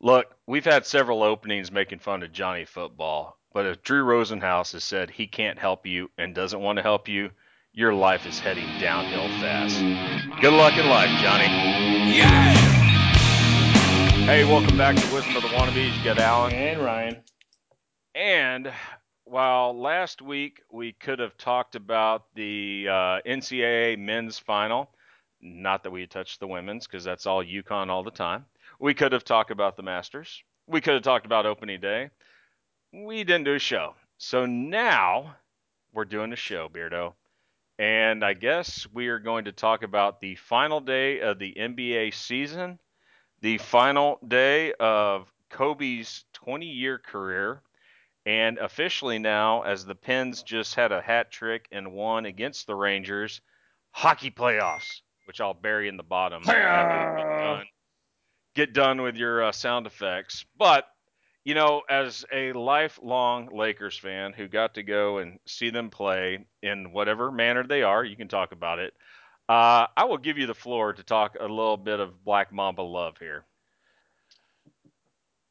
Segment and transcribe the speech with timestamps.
[0.00, 4.84] Look, we've had several openings making fun of Johnny Football, but if Drew Rosenhaus has
[4.84, 7.30] said he can't help you and doesn't want to help you,
[7.72, 9.76] your life is heading downhill fast.
[10.40, 11.46] Good luck in life, Johnny.
[12.16, 12.54] Yeah!
[14.24, 15.98] Hey, welcome back to Wisdom of the Wannabes.
[15.98, 16.52] You got Alan.
[16.52, 17.16] And Ryan.
[18.14, 18.72] And
[19.24, 24.90] while last week we could have talked about the uh, NCAA men's final,
[25.42, 28.44] not that we touched the women's because that's all UConn all the time.
[28.78, 30.42] We could have talked about the Masters.
[30.66, 32.10] We could have talked about opening day.
[32.92, 33.94] We didn't do a show.
[34.18, 35.36] So now
[35.92, 37.14] we're doing a show, Beardo.
[37.78, 42.14] And I guess we are going to talk about the final day of the NBA
[42.14, 42.78] season,
[43.40, 47.62] the final day of Kobe's 20 year career,
[48.26, 52.74] and officially now, as the Pens just had a hat trick and won against the
[52.74, 53.40] Rangers,
[53.92, 57.64] hockey playoffs, which I'll bury in the bottom after
[58.58, 60.44] get done with your uh, sound effects.
[60.58, 60.84] But
[61.44, 66.44] you know, as a lifelong Lakers fan who got to go and see them play
[66.62, 68.92] in whatever manner they are, you can talk about it.
[69.48, 72.82] Uh, I will give you the floor to talk a little bit of Black Mamba
[72.82, 73.46] love here.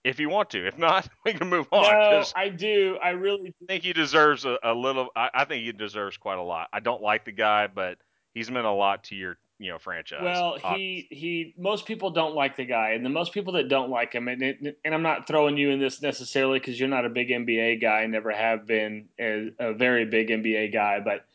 [0.03, 0.67] If you want to.
[0.67, 1.83] If not, we can move on.
[1.83, 2.97] No, I do.
[3.02, 3.66] I really do.
[3.67, 5.08] Think he deserves a, a little.
[5.16, 6.67] I, I think he deserves quite a lot.
[6.73, 7.97] I don't like the guy, but
[8.33, 10.22] he's meant a lot to your you know franchise.
[10.22, 11.53] Well, he he.
[11.58, 14.41] Most people don't like the guy, and the most people that don't like him, and
[14.41, 17.81] it, and I'm not throwing you in this necessarily because you're not a big NBA
[17.81, 21.25] guy, never have been a, a very big NBA guy, but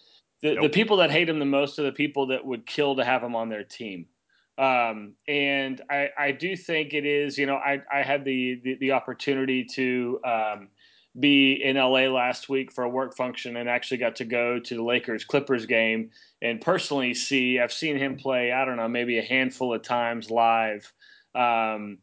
[0.43, 3.05] the, the people that hate him the most are the people that would kill to
[3.05, 4.07] have him on their team.
[4.59, 8.75] Um, and I, I do think it is, you know, I, I had the, the,
[8.81, 10.69] the opportunity to um,
[11.19, 14.75] be in LA last week for a work function and actually got to go to
[14.75, 16.11] the Lakers Clippers game
[16.41, 20.31] and personally see, I've seen him play, I don't know, maybe a handful of times
[20.31, 20.91] live.
[21.35, 21.99] Um,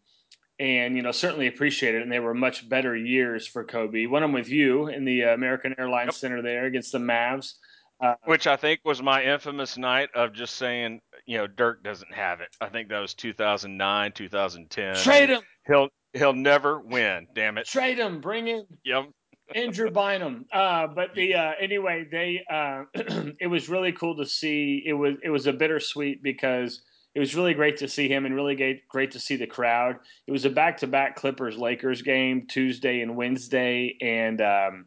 [0.60, 4.22] and you know certainly appreciate it and they were much better years for kobe won
[4.22, 6.16] them with you in the american airlines Yep.
[6.16, 7.54] center there against the mavs
[8.02, 12.14] uh, which I think was my infamous night of just saying, you know, Dirk doesn't
[12.14, 12.48] have it.
[12.62, 14.95] I think that was 2009, 2010.
[14.95, 17.27] trade him He'll he'll never win.
[17.33, 17.65] Damn it.
[17.65, 19.09] trade him bring in Yep.
[19.55, 20.45] Andrew Bynum.
[20.53, 22.83] Uh, but the uh, anyway, they uh,
[23.39, 24.83] it was really cool to see.
[24.86, 26.81] It was it was a bittersweet because
[27.15, 29.95] it was really great to see him and really great great to see the crowd.
[30.27, 34.86] It was a back to back Clippers Lakers game Tuesday and Wednesday, and um,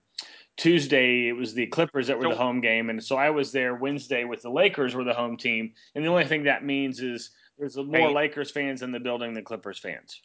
[0.56, 3.74] Tuesday it was the Clippers that were the home game, and so I was there
[3.74, 5.72] Wednesday with the Lakers were the home team.
[5.94, 8.12] And the only thing that means is there's more.
[8.12, 10.20] Lakers fans in the building than Clippers fans.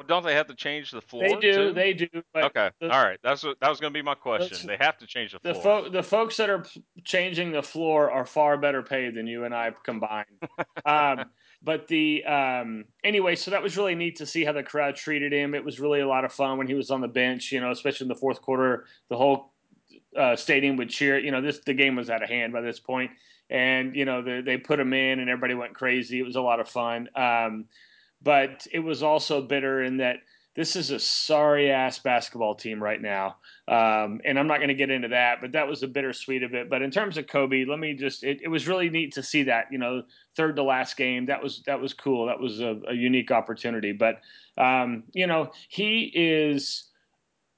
[0.00, 1.28] Well, don't they have to change the floor?
[1.28, 1.72] They do, too?
[1.74, 2.08] they do.
[2.34, 2.70] Okay.
[2.80, 3.18] the- All right.
[3.22, 4.66] That's what, that was going to be my question.
[4.66, 5.82] They have to change the The floor.
[5.82, 6.64] fo- the folks that are
[7.04, 10.24] changing the floor are far better paid than you and I combined.
[10.86, 11.26] um,
[11.62, 15.34] but the um, anyway, so that was really neat to see how the crowd treated
[15.34, 15.54] him.
[15.54, 17.52] It was really a lot of fun when he was on the bench.
[17.52, 19.52] You know, especially in the fourth quarter, the whole
[20.16, 21.18] uh, stadium would cheer.
[21.18, 23.10] You know, this the game was out of hand by this point,
[23.50, 26.18] and you know they, they put him in, and everybody went crazy.
[26.18, 27.10] It was a lot of fun.
[27.14, 27.66] Um,
[28.22, 30.16] but it was also bitter in that
[30.56, 33.36] this is a sorry ass basketball team right now.
[33.68, 36.54] Um, and I'm not going to get into that, but that was the bittersweet of
[36.54, 36.68] it.
[36.68, 39.44] But in terms of Kobe, let me just, it, it was really neat to see
[39.44, 40.02] that, you know,
[40.36, 41.26] third to last game.
[41.26, 42.26] That was, that was cool.
[42.26, 43.92] That was a, a unique opportunity.
[43.92, 44.20] But,
[44.58, 46.90] um, you know, he is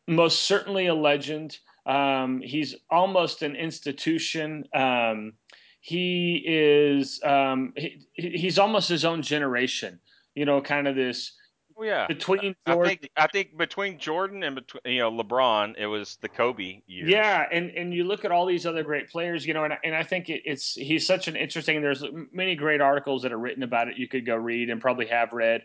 [0.07, 1.59] most certainly a legend.
[1.87, 4.65] Um, he's almost an institution.
[4.75, 5.33] Um,
[5.81, 9.99] he is, um, he, he's almost his own generation,
[10.35, 11.33] you know, kind of this
[11.77, 12.07] oh, yeah.
[12.07, 16.29] between I think I think between Jordan and between you know LeBron, it was the
[16.29, 17.09] Kobe years.
[17.09, 19.95] Yeah, and and you look at all these other great players, you know, and and
[19.95, 21.81] I think it, it's he's such an interesting.
[21.83, 23.97] There's many great articles that are written about it.
[23.97, 25.63] You could go read and probably have read.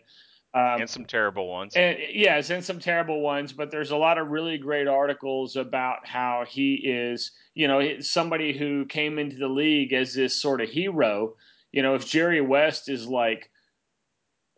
[0.54, 1.76] Um, and some terrible ones.
[1.76, 6.06] and yes, and some terrible ones, but there's a lot of really great articles about
[6.06, 10.70] how he is, you know, somebody who came into the league as this sort of
[10.70, 11.34] hero.
[11.70, 13.50] You know, if Jerry West is like,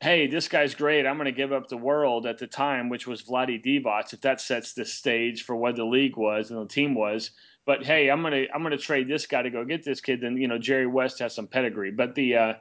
[0.01, 3.07] hey, this guy's great, I'm going to give up the world at the time, which
[3.07, 6.67] was Vlade Divac, if that sets the stage for what the league was and the
[6.67, 7.33] team was.
[7.67, 10.23] But hey, I'm gonna I'm gonna trade this guy to go get this kid.
[10.23, 12.53] Then you know Jerry West has some pedigree, but the uh,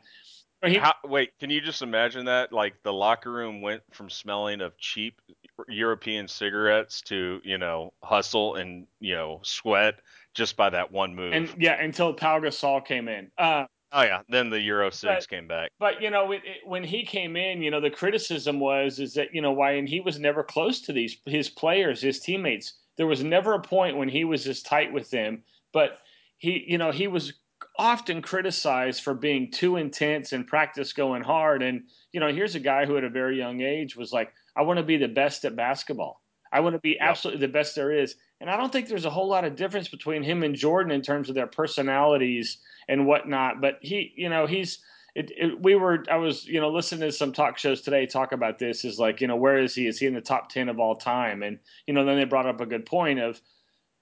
[0.66, 2.52] he, How, wait, can you just imagine that?
[2.52, 5.22] Like the locker room went from smelling of cheap
[5.70, 9.96] European cigarettes to you know hustle and you know sweat
[10.34, 11.34] just by that one move.
[11.34, 13.32] and yeah, until Pau Gasol came in.
[13.38, 15.72] Uh, oh yeah, then the Euro six But- came back.
[15.80, 19.14] But you know, it, it, when he came in, you know, the criticism was is
[19.16, 22.74] that you know why, and he was never close to these his players, his teammates.
[22.98, 25.44] There was never a point when he was as tight with them.
[25.72, 26.00] But
[26.38, 27.34] he, you know, he was
[27.78, 31.62] often criticized for being too intense and practice going hard.
[31.64, 34.64] And you know, here's a guy who at a very young age was like, I
[34.64, 36.19] want to be the best at basketball.
[36.52, 38.16] I want to be absolutely the best there is.
[38.42, 41.02] And I don't think there's a whole lot of difference between him and Jordan in
[41.02, 43.62] terms of their personalities and whatnot.
[43.62, 44.80] But he, you know, he's
[45.16, 48.32] it, it, we were I was you know listening to some talk shows today talk
[48.32, 49.88] about this is like you know where is he?
[49.88, 51.44] Is he in the top 10 of all time?
[51.44, 53.42] And you know then they brought up a good point of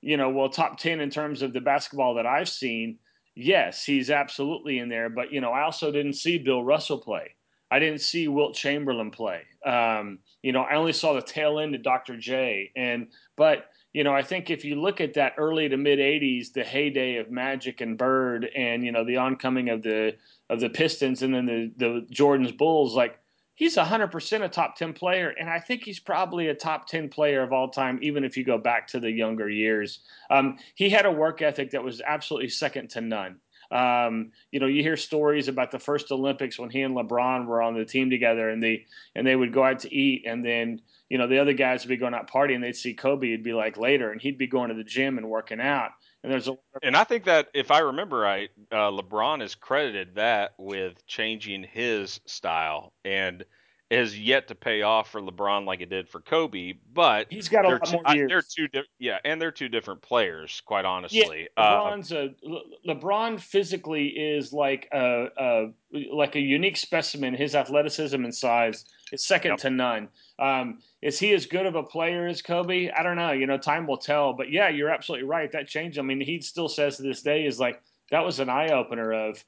[0.01, 2.99] you know well top 10 in terms of the basketball that I've seen
[3.35, 5.09] yes he's absolutely in there.
[5.09, 7.35] But you know I also didn't see Bill Russell play
[7.69, 11.75] I didn't see Wilt Chamberlain play um, you know I only saw the tail end
[11.75, 12.17] of Dr.
[12.17, 15.97] J and but you know, I think if you look at that early to mid
[15.97, 20.15] '80s, the heyday of Magic and Bird, and you know the oncoming of the
[20.51, 23.17] of the Pistons, and then the the Jordan's Bulls, like
[23.55, 27.41] he's 100% a top 10 player, and I think he's probably a top 10 player
[27.41, 30.01] of all time, even if you go back to the younger years.
[30.29, 33.37] Um, he had a work ethic that was absolutely second to none.
[33.71, 37.61] Um, you know, you hear stories about the first Olympics when he and LeBron were
[37.61, 38.85] on the team together, and they
[39.15, 41.89] and they would go out to eat, and then you know the other guys would
[41.89, 42.61] be going out partying.
[42.61, 45.29] They'd see Kobe, it'd be like later, and he'd be going to the gym and
[45.29, 45.91] working out.
[46.23, 50.15] And there's a and I think that if I remember right, uh, LeBron has credited
[50.15, 53.43] that with changing his style and
[53.89, 57.65] has yet to pay off for LeBron like it did for Kobe, but he's got
[57.65, 58.29] a lot more years.
[58.29, 61.47] they're two, di- yeah, and they're two different players, quite honestly.
[61.57, 65.65] Yeah, uh, LeBron's uh, a LeBron physically is like a, a,
[66.13, 67.33] like a unique specimen.
[67.33, 69.59] His athleticism and size is second yep.
[69.59, 70.09] to none.
[70.37, 72.89] Um, is he as good of a player as Kobe?
[72.91, 73.31] I don't know.
[73.31, 74.33] You know, time will tell.
[74.33, 75.49] But yeah, you're absolutely right.
[75.51, 75.97] That changed.
[75.97, 77.81] I mean, he still says to this day is like
[78.11, 79.43] that was an eye opener of,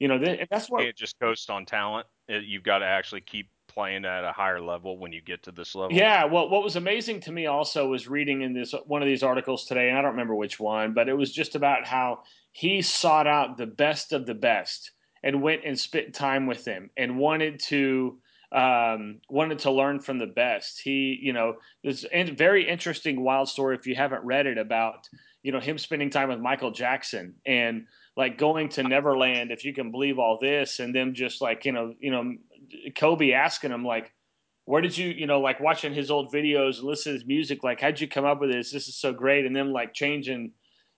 [0.00, 2.08] you know, th- that's what it just coast on talent.
[2.28, 5.74] You've got to actually keep playing at a higher level when you get to this
[5.74, 5.96] level.
[5.96, 9.22] Yeah, well, what was amazing to me also was reading in this one of these
[9.22, 12.20] articles today, and I don't remember which one, but it was just about how
[12.52, 14.92] he sought out the best of the best
[15.22, 18.18] and went and spent time with them and wanted to
[18.52, 20.80] um, wanted to learn from the best.
[20.80, 25.08] He, you know, this very interesting wild story if you haven't read it about
[25.42, 27.86] you know him spending time with Michael Jackson and
[28.16, 31.72] like going to Neverland, if you can believe all this, and them just like you
[31.72, 32.34] know, you know,
[32.96, 34.12] Kobe asking him like,
[34.66, 37.62] where did you, you know, like watching his old videos and listening to his music,
[37.62, 38.70] like how'd you come up with this?
[38.70, 40.52] This is so great, and then like changing,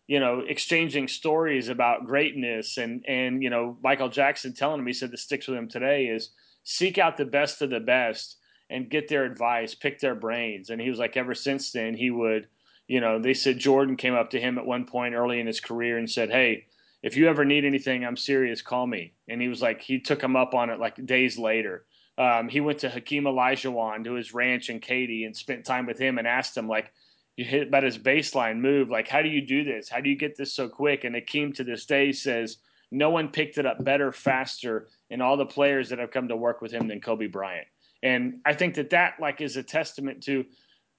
[0.07, 4.93] you know, exchanging stories about greatness, and and you know, Michael Jackson telling him he
[4.93, 6.31] said that sticks with him today is
[6.63, 8.37] seek out the best of the best
[8.71, 12.11] and get their advice, pick their brains, and he was like ever since then he
[12.11, 12.47] would
[12.89, 15.61] you know, they said Jordan came up to him at one point early in his
[15.61, 16.67] career and said, "Hey,
[17.06, 18.62] if you ever need anything, I'm serious.
[18.62, 21.85] Call me." And he was like, he took him up on it like days later.
[22.19, 25.99] Um, he went to Hakeem Olajuwon to his ranch in Katy and spent time with
[25.99, 26.93] him and asked him like,
[27.37, 28.88] you hit about his baseline move.
[28.88, 29.88] Like, how do you do this?
[29.88, 31.05] How do you get this so quick?
[31.05, 32.56] And Hakeem to this day says
[32.91, 36.37] no one picked it up better, faster, and all the players that have come to
[36.37, 37.67] work with him than Kobe Bryant.
[38.02, 40.44] And I think that that like is a testament to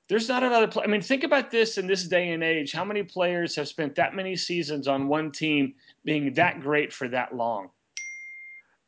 [0.10, 0.84] there's not another play.
[0.84, 2.72] I mean, think about this in this day and age.
[2.72, 5.74] How many players have spent that many seasons on one team
[6.06, 7.70] being that great for that long?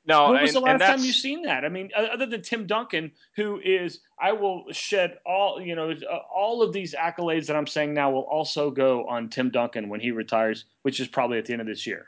[0.06, 1.66] No, when was and, the last time you've seen that?
[1.66, 6.20] I mean, other than Tim Duncan, who is, I will shed all, you know, uh,
[6.34, 10.00] all of these accolades that I'm saying now will also go on Tim Duncan when
[10.00, 12.08] he retires, which is probably at the end of this year.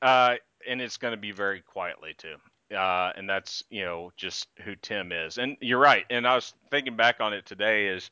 [0.00, 0.34] Uh,
[0.68, 2.36] and it's going to be very quietly too
[2.72, 5.38] uh, and that's you know just who Tim is.
[5.38, 6.04] And you're right.
[6.10, 8.10] And I was thinking back on it today is,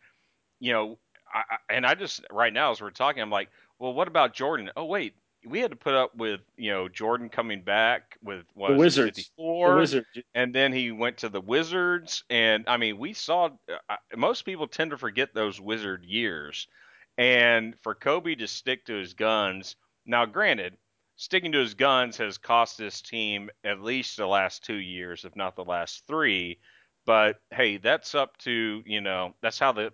[0.59, 0.99] you know,
[1.33, 4.71] I, and I just right now as we're talking, I'm like, well, what about Jordan?
[4.77, 5.15] Oh wait,
[5.47, 9.19] we had to put up with you know Jordan coming back with what the Wizards,
[9.19, 13.51] 54, the Wizards, and then he went to the Wizards, and I mean we saw
[13.89, 16.69] uh, most people tend to forget those Wizard years,
[17.17, 19.77] and for Kobe to stick to his guns.
[20.07, 20.77] Now, granted,
[21.21, 25.37] sticking to his guns has cost this team at least the last two years, if
[25.37, 26.59] not the last three.
[27.05, 29.93] But hey, that's up to you know that's how the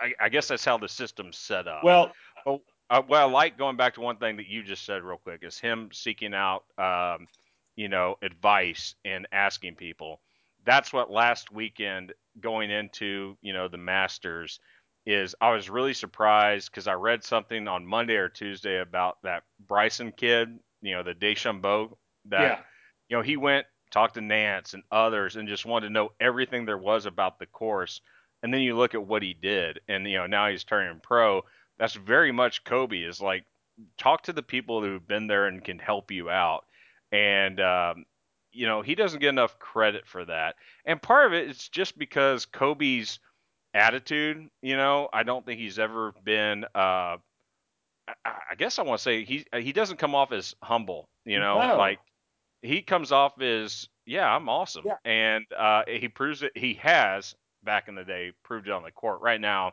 [0.00, 1.82] I, I guess that's how the system's set up.
[1.82, 2.12] Well,
[2.44, 5.16] well, uh, well, I like going back to one thing that you just said real
[5.16, 7.26] quick is him seeking out um,
[7.74, 10.20] you know advice and asking people.
[10.66, 14.60] That's what last weekend going into you know the Masters
[15.06, 19.44] is I was really surprised because I read something on Monday or Tuesday about that
[19.66, 22.58] Bryson kid you know the DeChambeau that yeah.
[23.08, 26.64] you know he went talked to Nance and others and just wanted to know everything
[26.64, 28.00] there was about the course.
[28.42, 31.42] And then you look at what he did, and you know now he's turning pro.
[31.78, 32.98] That's very much Kobe.
[32.98, 33.44] Is like
[33.98, 36.64] talk to the people who've been there and can help you out.
[37.12, 38.04] And um,
[38.52, 40.56] you know he doesn't get enough credit for that.
[40.84, 43.18] And part of it is just because Kobe's
[43.74, 44.48] attitude.
[44.62, 47.16] You know, I don't think he's ever been uh,
[48.24, 51.60] I guess I want to say he he doesn't come off as humble, you know,
[51.60, 51.76] no.
[51.76, 51.98] like
[52.62, 54.96] he comes off as yeah, I'm awesome, yeah.
[55.04, 56.52] and uh, he proves it.
[56.56, 57.34] He has
[57.64, 59.20] back in the day proved it on the court.
[59.22, 59.72] Right now,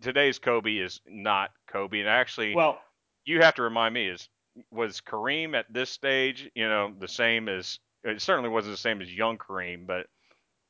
[0.00, 2.80] today's Kobe is not Kobe, and actually, well,
[3.24, 4.28] you have to remind me is
[4.70, 9.02] was Kareem at this stage, you know, the same as it certainly wasn't the same
[9.02, 10.06] as young Kareem, but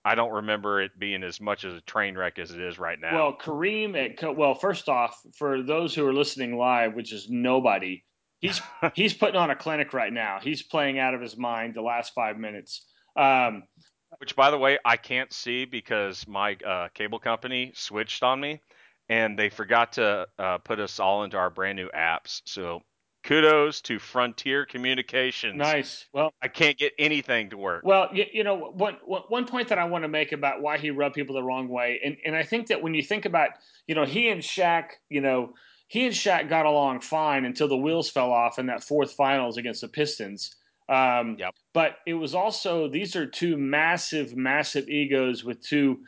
[0.04, 2.99] I don't remember it being as much as a train wreck as it is right
[2.99, 3.14] now.
[3.14, 8.04] Well, Kareem at well, first off, for those who are listening live, which is nobody,
[8.40, 8.61] he's
[8.95, 10.38] he's putting on a clinic right now.
[10.42, 12.87] He's playing out of his mind the last five minutes.
[13.16, 13.64] Um,
[14.19, 18.61] which, by the way, I can't see because my uh, cable company switched on me,
[19.09, 22.40] and they forgot to uh, put us all into our brand new apps.
[22.45, 22.80] So
[23.23, 25.57] kudos to Frontier Communications.
[25.57, 26.07] Nice.
[26.12, 27.83] Well, I can't get anything to work.
[27.85, 30.91] Well, you, you know, one one point that I want to make about why he
[30.91, 33.50] rubbed people the wrong way, and and I think that when you think about,
[33.87, 35.55] you know, he and Shaq, you know,
[35.89, 39.57] he and Shaq got along fine until the wheels fell off in that fourth finals
[39.57, 40.55] against the Pistons.
[40.89, 41.55] Um, yep.
[41.73, 46.00] But it was also these are two massive, massive egos with two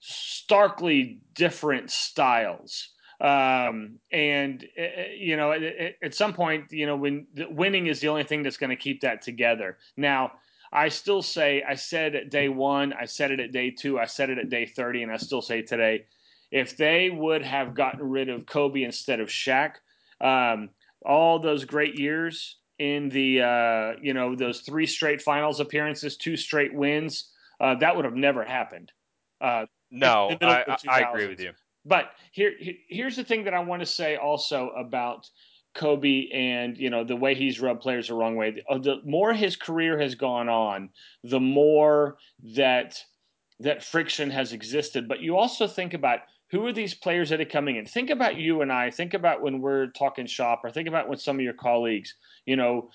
[0.00, 2.90] starkly different styles.
[3.20, 8.24] Um, and uh, you know, at, some point, you know, when winning is the only
[8.24, 9.78] thing that's going to keep that together.
[9.96, 10.32] Now,
[10.72, 14.04] I still say, I said at day one, I said it at day two, I
[14.04, 16.04] said it at day thirty, and I still say today,
[16.52, 19.72] if they would have gotten rid of Kobe instead of Shaq,
[20.20, 20.70] um,
[21.04, 26.36] all those great years in the uh, you know those three straight finals appearances, two
[26.36, 28.92] straight wins, uh, that would have never happened.
[29.40, 31.52] Uh, no, I, I, agree with you.
[31.88, 32.52] But here,
[32.88, 35.28] here's the thing that I want to say also about
[35.74, 38.50] Kobe and you know the way he's rubbed players the wrong way.
[38.50, 40.90] The, uh, the more his career has gone on,
[41.24, 42.16] the more
[42.54, 43.02] that
[43.60, 45.08] that friction has existed.
[45.08, 47.86] But you also think about who are these players that are coming in?
[47.86, 48.90] Think about you and I.
[48.90, 52.14] Think about when we're talking shop, or think about when some of your colleagues.
[52.46, 52.90] You know,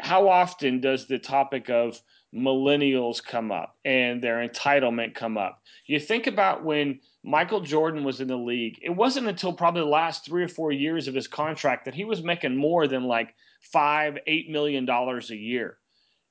[0.00, 2.00] how often does the topic of
[2.36, 5.62] millennials come up and their entitlement come up?
[5.86, 8.78] You think about when Michael Jordan was in the league.
[8.82, 12.04] It wasn't until probably the last three or four years of his contract that he
[12.04, 15.78] was making more than like five, eight million dollars a year.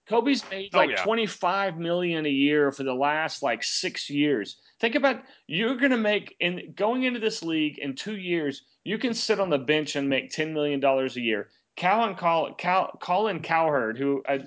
[0.07, 1.03] Kobe's made oh, like oh, yeah.
[1.03, 4.57] 25 million a year for the last like six years.
[4.79, 8.63] Think about you're going to make in going into this league in two years.
[8.83, 11.50] You can sit on the bench and make 10 million dollars a year.
[11.77, 14.39] Colin Colin Cowherd, who uh,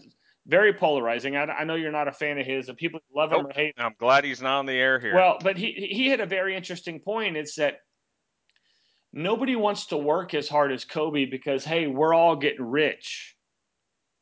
[0.48, 1.36] very polarizing.
[1.36, 3.50] I, I, know you're not a fan of his, and people love him nope.
[3.50, 3.78] or hate.
[3.78, 3.86] Him.
[3.86, 5.14] I'm glad he's not on the air here.
[5.14, 7.36] Well, but he he had a very interesting point.
[7.36, 7.80] It's that
[9.12, 13.36] nobody wants to work as hard as Kobe because hey, we're all getting rich.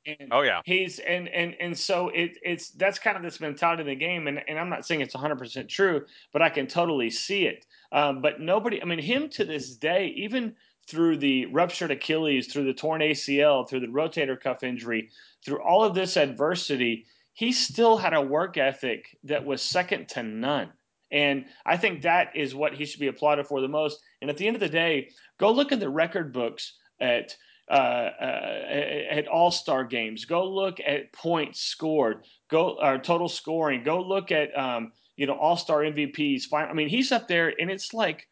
[0.06, 3.82] And oh yeah, he's and and and so it it's that's kind of this mentality
[3.82, 6.66] of the game, and and I'm not saying it's 100 percent true, but I can
[6.66, 7.66] totally see it.
[7.92, 10.54] Um, but nobody, I mean, him to this day, even
[10.88, 15.10] through the ruptured Achilles, through the torn ACL, through the rotator cuff injury,
[15.44, 20.22] through all of this adversity, he still had a work ethic that was second to
[20.22, 20.72] none.
[21.10, 24.00] And I think that is what he should be applauded for the most.
[24.20, 27.36] And at the end of the day, go look in the record books at
[27.68, 27.72] uh,
[28.20, 28.64] uh,
[29.10, 30.24] at All Star games.
[30.24, 32.24] Go look at points scored.
[32.48, 33.82] Go or total scoring.
[33.82, 36.44] Go look at um, you know All Star MVPs.
[36.52, 38.28] I mean, he's up there, and it's like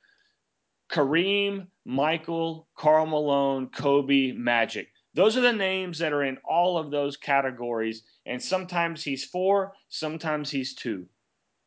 [0.90, 4.88] Kareem, Michael, Karl Malone, Kobe, Magic.
[5.14, 8.02] Those are the names that are in all of those categories.
[8.26, 11.06] And sometimes he's four, sometimes he's two.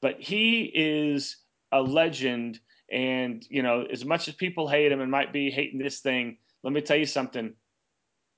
[0.01, 1.37] But he is
[1.71, 2.59] a legend.
[2.91, 6.37] And, you know, as much as people hate him and might be hating this thing,
[6.63, 7.53] let me tell you something.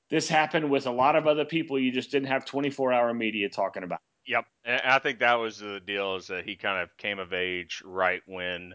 [0.10, 3.50] This happened with a lot of other people you just didn't have 24 hour media
[3.50, 4.00] talking about.
[4.28, 4.46] Yep.
[4.66, 7.82] And I think that was the deal is that he kind of came of age
[7.86, 8.74] right when,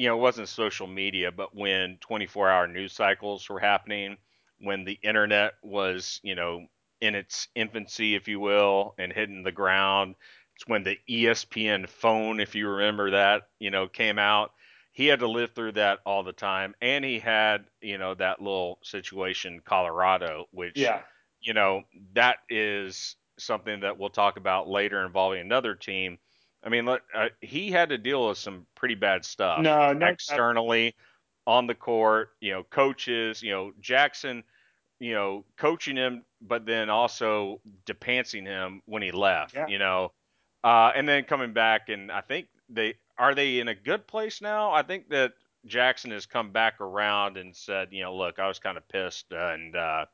[0.00, 4.16] you know, it wasn't social media, but when 24 hour news cycles were happening
[4.58, 6.64] when the internet was, you know,
[7.02, 10.14] in its infancy, if you will, and hitting the ground.
[10.56, 14.52] It's when the ESPN phone, if you remember that, you know, came out.
[14.92, 18.40] He had to live through that all the time, and he had, you know, that
[18.40, 21.02] little situation, Colorado, which, yeah.
[21.42, 21.82] you know,
[22.14, 26.16] that is something that we'll talk about later involving another team.
[26.62, 29.60] I mean, look, uh, he had to deal with some pretty bad stuff.
[29.60, 30.94] No, no externally,
[31.46, 34.44] on the court, you know, coaches, you know, Jackson,
[34.98, 39.66] you know, coaching him, but then also depancing him when he left, yeah.
[39.66, 40.12] you know,
[40.62, 41.88] uh, and then coming back.
[41.88, 44.70] And I think they are they in a good place now.
[44.70, 45.32] I think that
[45.66, 49.26] Jackson has come back around and said, you know, look, I was kind of pissed,
[49.32, 50.06] and uh,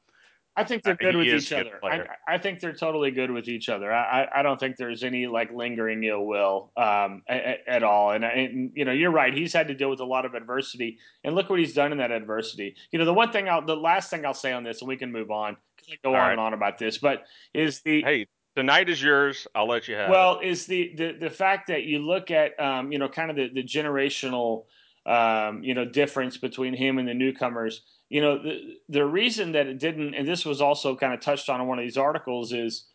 [0.56, 1.78] I think they're good with each other.
[1.84, 3.92] I, I, think they're totally good with each other.
[3.92, 8.12] I, I don't think there's any like lingering ill will um, at, at, all.
[8.12, 9.34] And, and, you know, you're right.
[9.34, 11.98] He's had to deal with a lot of adversity, and look what he's done in
[11.98, 12.75] that adversity.
[12.90, 14.96] You know, the one thing I'll, the last thing I'll say on this, and we
[14.96, 16.32] can move on because I go all on right.
[16.32, 19.46] and on about this, but is the hey, The night is yours.
[19.54, 20.48] I'll let you have well, it.
[20.48, 23.50] is the, the the fact that you look at um, you know kind of the,
[23.52, 24.64] the generational
[25.04, 27.82] um, you know difference between him and the newcomers.
[28.08, 31.48] You know the the reason that it didn't, and this was also kind of touched
[31.48, 32.86] on in one of these articles, is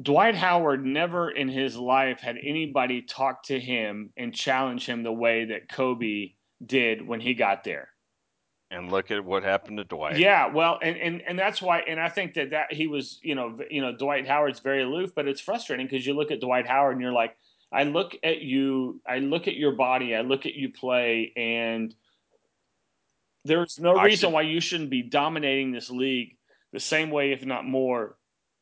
[0.00, 5.12] Dwight Howard never in his life had anybody talk to him and challenge him the
[5.12, 6.32] way that Kobe
[6.64, 7.88] did when he got there.
[8.70, 10.18] And look at what happened to Dwight.
[10.18, 13.34] Yeah, well, and, and and that's why, and I think that that he was, you
[13.34, 16.66] know, you know, Dwight Howard's very aloof, but it's frustrating because you look at Dwight
[16.66, 17.36] Howard and you're like,
[17.70, 21.94] I look at you, I look at your body, I look at you play, and
[23.44, 24.34] there's no I reason should...
[24.34, 26.36] why you shouldn't be dominating this league
[26.72, 28.16] the same way, if not more,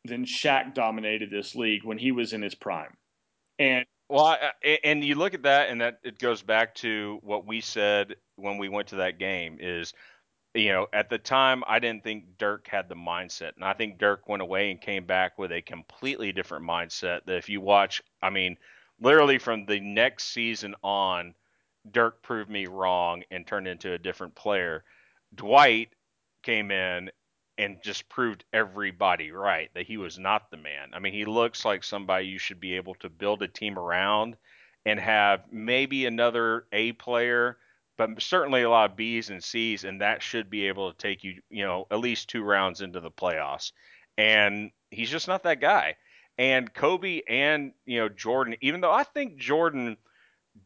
[0.04, 2.94] than Shaq dominated this league when he was in his prime.
[3.58, 4.36] And well,
[4.84, 8.58] and you look at that, and that it goes back to what we said when
[8.58, 9.94] we went to that game is,
[10.54, 13.98] you know, at the time I didn't think Dirk had the mindset, and I think
[13.98, 17.20] Dirk went away and came back with a completely different mindset.
[17.24, 18.58] That if you watch, I mean,
[19.00, 21.34] literally from the next season on,
[21.90, 24.84] Dirk proved me wrong and turned into a different player.
[25.34, 25.88] Dwight
[26.42, 27.10] came in
[27.58, 30.90] and just proved everybody right that he was not the man.
[30.92, 34.36] I mean, he looks like somebody you should be able to build a team around
[34.86, 37.58] and have maybe another A player,
[37.98, 41.22] but certainly a lot of B's and C's, and that should be able to take
[41.24, 43.72] you, you know, at least two rounds into the playoffs.
[44.16, 45.96] And he's just not that guy.
[46.38, 49.96] And Kobe and, you know, Jordan, even though I think Jordan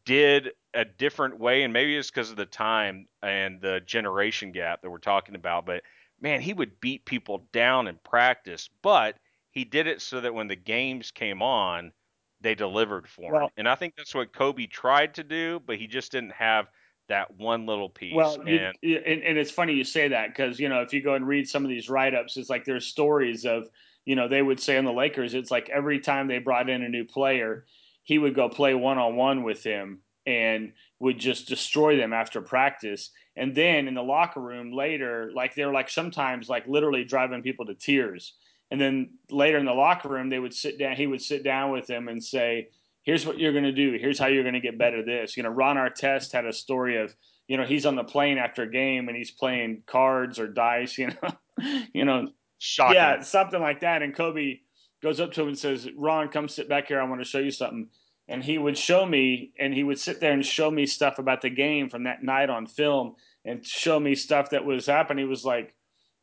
[0.05, 4.83] did a different way, and maybe it's because of the time and the generation gap
[4.83, 5.83] that we're talking about, but–
[6.21, 9.17] man, he would beat people down in practice, but
[9.51, 11.93] he did it so that when the games came on,
[12.41, 13.51] they delivered for well, him.
[13.57, 16.69] And I think that's what Kobe tried to do, but he just didn't have
[17.09, 18.15] that one little piece.
[18.15, 21.03] Well, and, you, and, and it's funny you say that because you know if you
[21.03, 23.69] go and read some of these write-ups, it's like there's stories of
[24.05, 26.83] you know they would say on the Lakers, it's like every time they brought in
[26.83, 27.67] a new player,
[28.03, 33.11] he would go play one-on-one with him and would just destroy them after practice.
[33.37, 37.43] And then in the locker room later, like they were like sometimes like literally driving
[37.43, 38.35] people to tears.
[38.71, 40.97] And then later in the locker room, they would sit down.
[40.97, 42.69] He would sit down with them and say,
[43.05, 43.93] "Here's what you're going to do.
[43.93, 45.05] Here's how you're going to get better.
[45.05, 47.15] This." You know, Ron Artest had a story of
[47.47, 50.99] you know he's on the plane after a game and he's playing cards or dice.
[50.99, 52.97] You know, you know, Shocking.
[52.97, 54.03] yeah, something like that.
[54.03, 54.59] And Kobe
[55.01, 57.01] goes up to him and says, "Ron, come sit back here.
[57.01, 57.89] I want to show you something."
[58.29, 61.43] And he would show me and he would sit there and show me stuff about
[61.43, 65.25] the game from that night on film and show me stuff that was happening.
[65.25, 65.75] He was like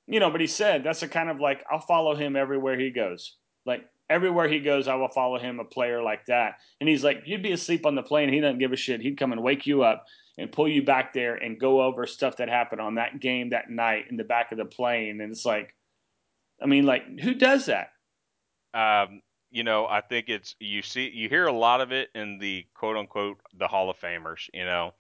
[0.06, 2.90] you know but he said that's a kind of like i'll follow him everywhere he
[2.90, 3.38] goes.
[3.66, 6.56] Like everywhere he goes i will follow him a player like that.
[6.80, 8.32] And he's like you'd be asleep on the plane.
[8.32, 9.02] He doesn't give a shit.
[9.02, 10.06] He'd come and wake you up
[10.38, 13.70] and pull you back there and go over stuff that happened on that game that
[13.70, 15.22] night in the back of the plane.
[15.22, 15.74] And it's like
[16.62, 17.92] i mean like who does that?
[18.74, 19.22] Um
[19.54, 22.66] you know, I think it's you see you hear a lot of it in the
[22.74, 24.96] quote unquote the Hall of Famers, you know,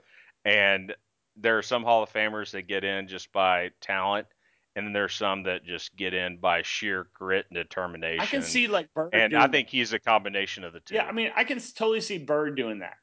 [0.46, 0.96] and
[1.36, 4.28] there are some Hall of Famers that get in just by talent,
[4.76, 8.22] and then there's some that just get in by sheer grit and determination.
[8.22, 10.94] I can see like Bird, and I think he's a combination of the two.
[10.94, 12.98] Yeah, I mean, I can totally see Bird doing that.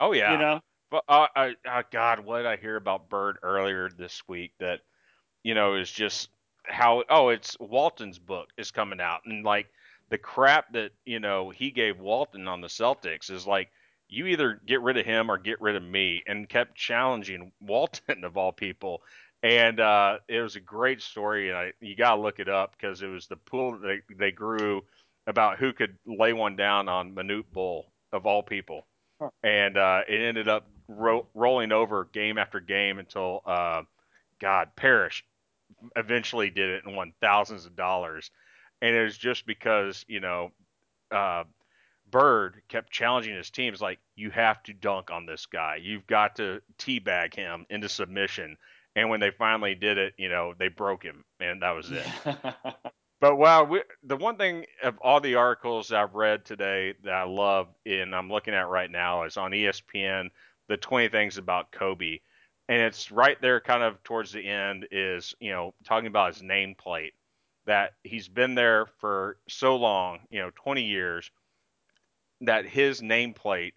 [0.00, 0.60] Oh yeah, you know.
[0.90, 4.54] But uh, I, uh, God, what did I hear about Bird earlier this week?
[4.60, 4.80] That
[5.42, 6.30] you know is just
[6.64, 9.66] how oh, it's Walton's book is coming out, and like
[10.10, 13.70] the crap that you know he gave Walton on the Celtics is like
[14.08, 18.24] you either get rid of him or get rid of me, and kept challenging Walton
[18.24, 19.02] of all people.
[19.42, 22.72] And uh, it was a great story, and I, you got to look it up
[22.72, 24.82] because it was the pool they, they grew
[25.26, 28.86] about who could lay one down on Manute Bol of all people,
[29.18, 29.30] huh.
[29.42, 33.82] and uh, it ended up ro- rolling over game after game until uh,
[34.40, 35.24] God Parish
[35.96, 38.30] eventually did it and won thousands of dollars
[38.80, 40.52] and it was just because you know
[41.10, 41.44] uh,
[42.10, 46.36] Bird kept challenging his teams like you have to dunk on this guy, you've got
[46.36, 48.56] to teabag him into submission.
[48.96, 52.06] And when they finally did it, you know they broke him, and that was it.
[53.20, 57.22] but wow, we, the one thing of all the articles I've read today that I
[57.22, 60.30] love, and I'm looking at right now, is on ESPN,
[60.68, 62.18] the 20 things about Kobe,
[62.68, 66.42] and it's right there, kind of towards the end, is you know talking about his
[66.42, 67.12] nameplate
[67.70, 71.30] that he's been there for so long, you know, 20 years,
[72.40, 73.74] that his nameplate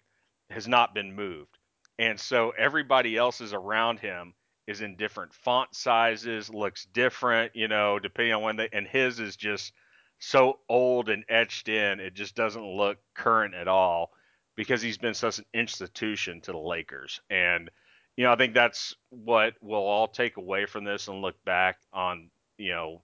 [0.50, 1.58] has not been moved.
[1.96, 4.34] And so everybody else is around him
[4.66, 9.20] is in different font sizes, looks different, you know, depending on when they, and his
[9.20, 9.72] is just
[10.18, 14.10] so old and etched in, it just doesn't look current at all
[14.56, 17.20] because he's been such an institution to the Lakers.
[17.30, 17.70] And,
[18.16, 21.76] you know, I think that's what we'll all take away from this and look back
[21.92, 23.03] on, you know,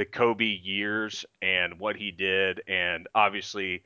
[0.00, 3.82] the Kobe years and what he did, and obviously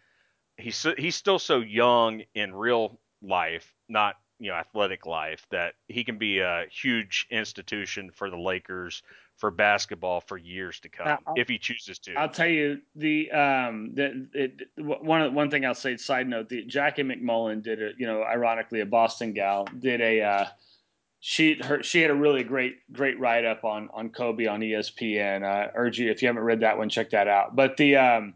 [0.57, 6.05] he's he's still so young in real life, not you know athletic life, that he
[6.05, 9.03] can be a huge institution for the Lakers
[9.39, 12.15] for basketball for years to come I'll, if he chooses to.
[12.15, 16.63] I'll tell you the um the it, one one thing I'll say side note the
[16.63, 20.47] Jackie MacMullan did a you know ironically a Boston gal did a uh,
[21.27, 25.43] she her she had a really great great write up on on Kobe on ESPN.
[25.43, 27.57] I urge you if you haven't read that one check that out.
[27.57, 28.35] But the um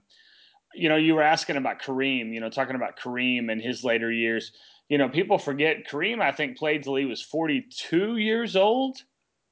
[0.75, 4.11] you know you were asking about Kareem you know talking about Kareem and his later
[4.11, 4.53] years.
[4.89, 9.03] You know people forget Kareem I think played till he was 42 years old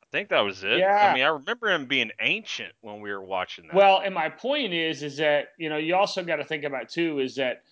[0.02, 0.78] I think that was it.
[0.78, 1.10] Yeah.
[1.10, 3.76] I mean, I remember him being ancient when we were watching that.
[3.76, 6.88] Well, and my point is, is that you know you also got to think about
[6.88, 7.64] too is that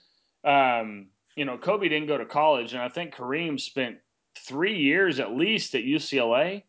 [0.44, 3.96] um, you know Kobe didn't go to college, and I think Kareem spent
[4.36, 6.62] three years at least at UCLA.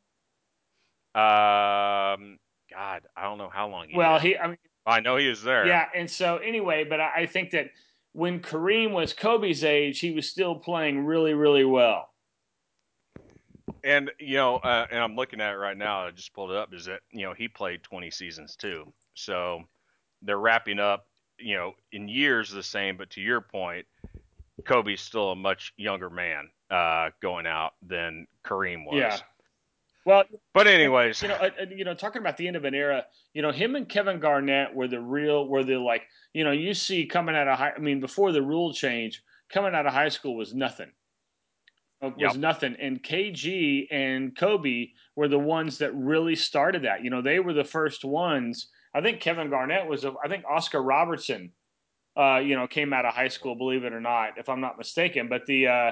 [1.16, 2.40] Um,
[2.72, 3.88] God, I don't know how long.
[3.90, 4.28] He well, did.
[4.28, 5.66] he, I mean, I know he was there.
[5.66, 7.72] Yeah, and so anyway, but I think that
[8.12, 12.10] when Kareem was Kobe's age, he was still playing really, really well.
[13.84, 16.06] And you know, uh, and I'm looking at it right now.
[16.06, 16.74] I just pulled it up.
[16.74, 18.92] Is that you know he played 20 seasons too.
[19.14, 19.64] So
[20.22, 21.08] they're wrapping up.
[21.38, 23.86] You know, in years the same, but to your point,
[24.66, 28.98] Kobe's still a much younger man uh, going out than Kareem was.
[28.98, 29.18] Yeah.
[30.06, 30.24] Well,
[30.54, 33.06] but anyways, you know, uh, uh, you know, talking about the end of an era,
[33.34, 36.76] you know, him and Kevin Garnett were the real, were the like, you know, you
[36.76, 37.72] see coming out of high.
[37.76, 40.92] I mean, before the rule change, coming out of high school was nothing
[42.02, 42.36] was yep.
[42.36, 42.76] nothing.
[42.80, 47.04] And KG and Kobe were the ones that really started that.
[47.04, 48.68] You know, they were the first ones.
[48.94, 50.06] I think Kevin Garnett was.
[50.06, 51.52] A, I think Oscar Robertson,
[52.18, 53.56] uh, you know, came out of high school.
[53.56, 55.28] Believe it or not, if I'm not mistaken.
[55.28, 55.92] But the, uh,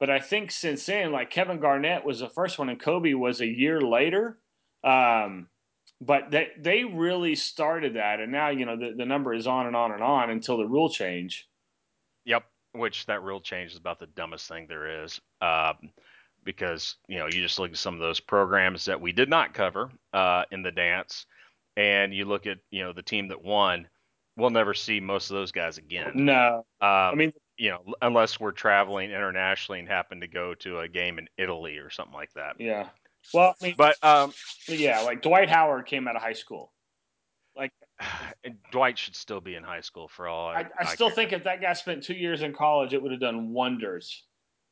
[0.00, 3.40] but I think since then, like Kevin Garnett was the first one, and Kobe was
[3.40, 4.38] a year later.
[4.82, 5.48] Um,
[6.00, 9.66] but they they really started that, and now you know the, the number is on
[9.66, 11.46] and on and on until the rule change.
[12.24, 15.20] Yep which that rule change is about the dumbest thing there is.
[15.40, 15.90] Um,
[16.42, 19.52] because you know you just look at some of those programs that we did not
[19.52, 21.26] cover uh, in the dance,
[21.76, 23.86] and you look at you know the team that won.
[24.36, 26.12] We'll never see most of those guys again.
[26.14, 30.80] No, um, I mean you know unless we're traveling internationally and happen to go to
[30.80, 32.56] a game in Italy or something like that.
[32.58, 32.88] Yeah.
[33.34, 34.32] Well, I mean, but um,
[34.66, 36.72] yeah, like Dwight Howard came out of high school.
[37.54, 37.72] Like
[38.72, 40.48] Dwight should still be in high school for all.
[40.48, 41.16] I, I, I still care.
[41.16, 44.24] think if that guy spent two years in college, it would have done wonders.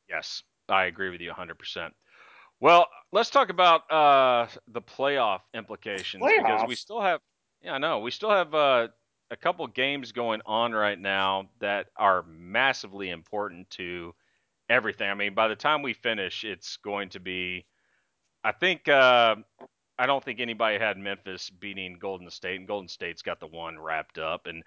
[0.09, 1.91] Yes, I agree with you 100%.
[2.61, 6.37] Well, let's talk about uh, the playoff implications Playoffs?
[6.39, 7.21] because we still have,
[7.63, 8.89] yeah, I know, we still have uh,
[9.31, 14.15] a couple games going on right now that are massively important to
[14.69, 15.09] everything.
[15.09, 17.67] I mean, by the time we finish, it's going to be,
[18.43, 19.37] I think, uh,
[19.99, 23.79] I don't think anybody had Memphis beating Golden State, and Golden State's got the one
[23.79, 24.47] wrapped up.
[24.47, 24.63] And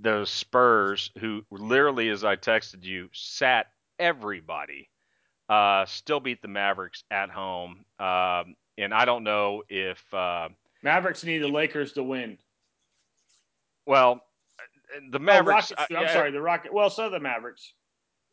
[0.00, 3.66] the Spurs, who literally, as I texted you, sat
[3.98, 4.88] everybody,
[5.48, 7.84] uh, still beat the Mavericks at home.
[7.98, 10.48] Um, and I don't know if uh,
[10.82, 12.38] Mavericks need the Lakers to win.
[13.90, 14.22] Well,
[15.10, 15.72] the oh, Mavericks.
[15.76, 16.72] Oh, I'm sorry, the Rocket.
[16.72, 17.74] Well, so the Mavericks.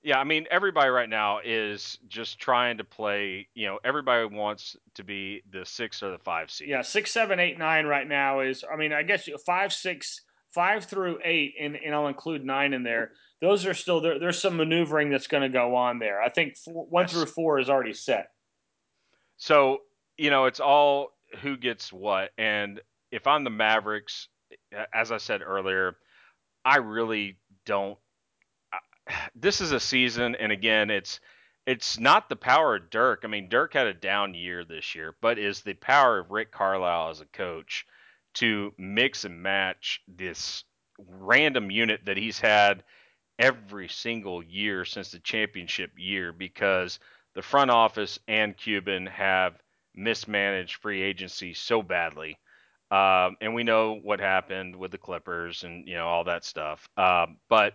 [0.04, 3.48] Yeah, I mean, everybody right now is just trying to play.
[3.56, 6.70] You know, everybody wants to be the six or the five seed.
[6.70, 8.64] Yeah, six, seven, eight, nine right now is.
[8.72, 10.22] I mean, I guess five, six,
[10.54, 13.14] five through eight, and, and I'll include nine in there.
[13.42, 14.20] Those are still there.
[14.20, 16.22] There's some maneuvering that's going to go on there.
[16.22, 17.14] I think four, one yes.
[17.14, 18.28] through four is already set.
[19.38, 19.80] So
[20.18, 22.80] you know, it's all who gets what, and
[23.12, 24.28] if I'm the Mavericks,
[24.94, 25.96] as I said earlier,
[26.66, 27.98] I really don't
[29.36, 31.20] this is a season, and again, it's
[31.66, 33.22] it's not the power of Dirk.
[33.24, 36.52] I mean, Dirk had a down year this year, but is the power of Rick
[36.52, 37.86] Carlisle as a coach
[38.36, 40.64] to mix and match this
[40.98, 42.84] random unit that he's had
[43.40, 47.00] every single year since the championship year because
[47.36, 49.62] the front office and Cuban have
[49.94, 52.38] mismanaged free agency so badly.
[52.90, 56.88] Um, and we know what happened with the Clippers and you know all that stuff.
[56.98, 57.74] Um, but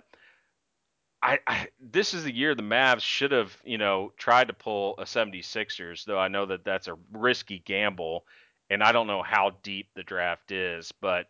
[1.22, 4.96] I, I, this is the year the Mavs should have, you know, tried to pull
[4.98, 8.27] a 76ers, though I know that that's a risky gamble
[8.70, 11.27] and I don't know how deep the draft is, but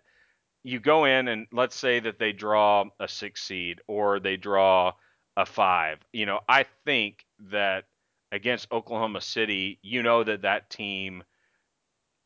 [0.62, 4.92] you go in and let's say that they draw a 6 seed or they draw
[5.36, 5.98] a 5.
[6.12, 7.84] You know, I think that
[8.30, 11.22] against Oklahoma City, you know that that team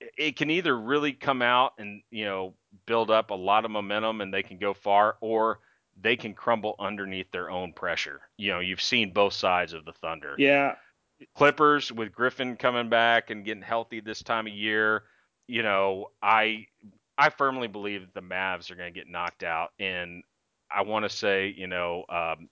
[0.00, 2.54] it can either really come out and, you know,
[2.86, 5.60] build up a lot of momentum and they can go far or
[6.00, 8.20] they can crumble underneath their own pressure.
[8.36, 10.34] You know, you've seen both sides of the Thunder.
[10.38, 10.74] Yeah.
[11.34, 15.04] Clippers with Griffin coming back and getting healthy this time of year.
[15.48, 16.66] You know, I
[17.16, 20.22] I firmly believe that the Mavs are going to get knocked out, and
[20.70, 22.50] I want to say, you know, um,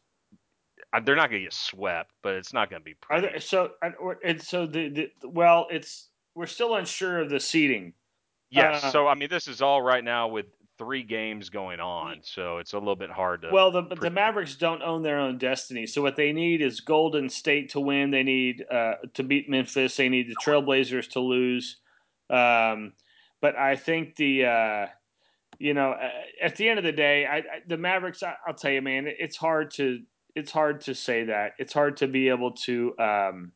[1.05, 3.41] they're not going to get swept, but it's not going to be pretty.
[3.41, 3.73] So,
[4.25, 7.93] and so the, the well, it's we're still unsure of the seeding.
[8.51, 8.85] Yes.
[8.85, 10.47] Uh, so I mean, this is all right now with
[10.79, 13.51] three games going on, so it's a little bit hard to.
[13.53, 17.29] Well, the the Mavericks don't own their own destiny, so what they need is Golden
[17.29, 18.11] State to win.
[18.11, 19.97] They need uh, to beat Memphis.
[19.97, 21.79] They need the Trailblazers to lose.
[22.31, 22.93] Um,
[23.41, 24.87] but I think the uh,
[25.59, 25.95] you know
[26.43, 28.23] at the end of the day, I, I, the Mavericks.
[28.23, 30.01] I, will tell you, man, it's hard to
[30.35, 31.53] it's hard to say that.
[31.59, 32.97] It's hard to be able to.
[32.99, 33.53] Um,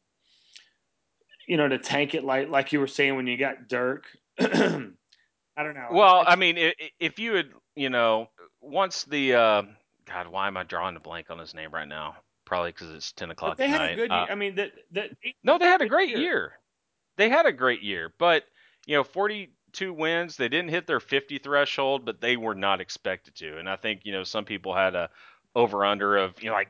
[1.48, 4.04] you know, to tank it like like you were saying when you got Dirk.
[4.38, 5.88] I don't know.
[5.90, 8.28] Well, I mean, if you had, you know,
[8.60, 9.62] once the uh,
[10.06, 12.16] God, why am I drawing a blank on his name right now?
[12.44, 13.52] Probably because it's ten o'clock.
[13.52, 13.92] But they had night.
[13.92, 14.10] a good.
[14.10, 15.10] Uh, I mean, that that.
[15.42, 16.18] No, they had a great year.
[16.18, 16.52] year.
[17.16, 18.44] They had a great year, but
[18.86, 20.36] you know, forty-two wins.
[20.36, 23.58] They didn't hit their fifty threshold, but they were not expected to.
[23.58, 25.10] And I think you know some people had a
[25.56, 26.68] over/under of you know like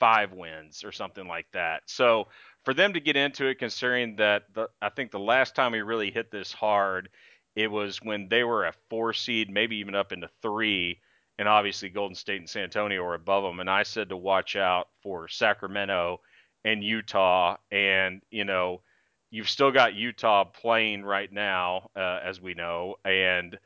[0.00, 1.82] thirty-five wins or something like that.
[1.86, 2.28] So
[2.64, 5.80] for them to get into it, considering that the, I think the last time we
[5.80, 7.08] really hit this hard
[7.56, 11.00] it was when they were a four seed, maybe even up into three,
[11.38, 13.58] and obviously Golden State and San Antonio were above them.
[13.58, 16.20] And I said to watch out for Sacramento
[16.64, 18.82] and Utah, and you know,
[19.30, 23.58] you've still got Utah playing right now, uh, as we know, and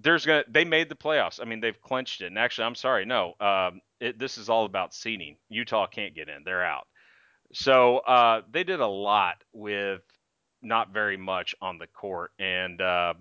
[0.00, 1.40] there's gonna they made the playoffs.
[1.40, 2.26] I mean, they've clinched it.
[2.26, 5.36] And actually, I'm sorry, no, um, it, this is all about seeding.
[5.48, 6.86] Utah can't get in; they're out.
[7.52, 10.02] So uh, they did a lot with
[10.62, 13.14] not very much on the court, and uh,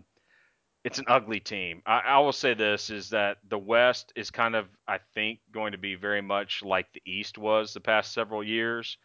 [0.83, 1.81] it's an ugly team.
[1.85, 5.71] I, I, will say this: is that the West is kind of, I think, going
[5.71, 8.97] to be very much like the East was the past several years,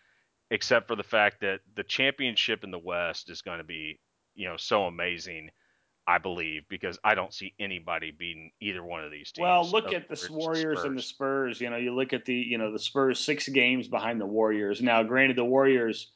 [0.50, 3.98] except for the fact that the championship in the West is going to be,
[4.34, 5.50] you know, so amazing.
[6.06, 9.44] I believe because I don't see anybody beating either one of these teams.
[9.44, 11.60] Well, look at the Warriors the and the Spurs.
[11.60, 14.82] You know, you look at the you know the Spurs six games behind the Warriors.
[14.82, 16.10] Now, granted, the Warriors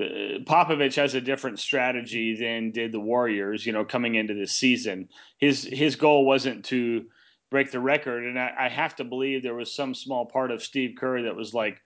[0.00, 3.66] uh, Popovich has a different strategy than did the Warriors.
[3.66, 7.06] You know, coming into this season, his his goal wasn't to
[7.50, 10.62] break the record, and I, I have to believe there was some small part of
[10.62, 11.80] Steve Kerr that was like,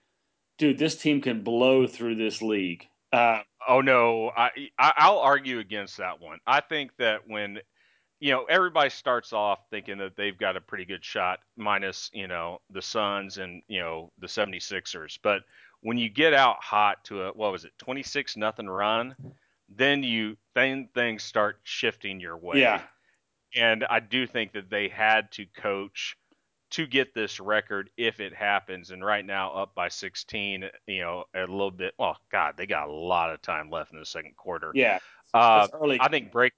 [0.57, 5.59] "Dude, this team can blow through this league." Uh, oh no, I, I I'll argue
[5.59, 6.39] against that one.
[6.45, 7.59] I think that when
[8.21, 12.27] you know, everybody starts off thinking that they've got a pretty good shot, minus, you
[12.27, 15.17] know, the Suns and, you know, the 76ers.
[15.23, 15.43] But
[15.81, 19.15] when you get out hot to a what was it 26 nothing run
[19.69, 22.81] then you then things start shifting your way yeah
[23.55, 26.17] and i do think that they had to coach
[26.71, 31.23] to get this record if it happens and right now up by 16 you know
[31.35, 34.35] a little bit well god they got a lot of time left in the second
[34.35, 34.99] quarter yeah
[35.33, 35.67] uh,
[35.99, 36.53] i think break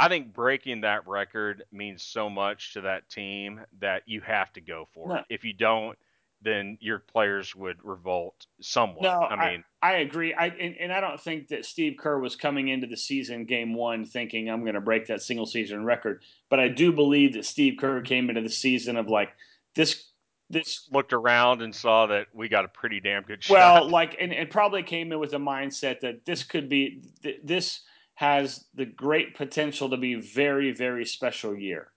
[0.00, 4.62] I think breaking that record means so much to that team that you have to
[4.62, 5.14] go for no.
[5.16, 5.24] it.
[5.28, 5.98] If you don't,
[6.42, 9.02] then your players would revolt somewhat.
[9.02, 10.32] No, I mean, I, I agree.
[10.32, 13.74] I and, and, I don't think that Steve Kerr was coming into the season game
[13.74, 16.22] one thinking I'm going to break that single season record.
[16.48, 19.30] But I do believe that Steve Kerr came into the season of like
[19.74, 20.06] this.
[20.52, 23.54] This looked around and saw that we got a pretty damn good shot.
[23.54, 27.04] Well, like, and, and probably came in with a mindset that this could be
[27.44, 27.82] this
[28.14, 31.92] has the great potential to be very, very special year.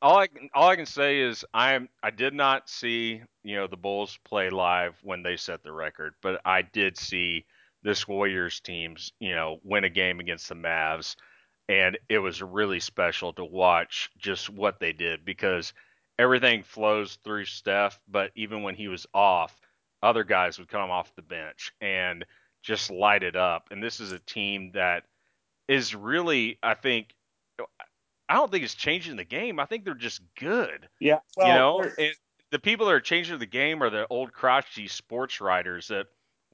[0.00, 3.66] All I all I can say is I am I did not see you know
[3.66, 7.46] the Bulls play live when they set the record, but I did see
[7.82, 11.16] this Warriors teams you know win a game against the Mavs,
[11.68, 15.72] and it was really special to watch just what they did because
[16.18, 19.60] everything flows through Steph, but even when he was off,
[20.02, 22.24] other guys would come off the bench and
[22.62, 23.68] just light it up.
[23.72, 25.04] And this is a team that
[25.68, 27.14] is really I think
[28.28, 29.58] I don't think it's changing the game.
[29.58, 30.88] I think they're just good.
[31.00, 31.20] Yeah.
[31.36, 32.14] Well, you know, and
[32.50, 36.06] the people that are changing the game are the old crotchety sports writers that,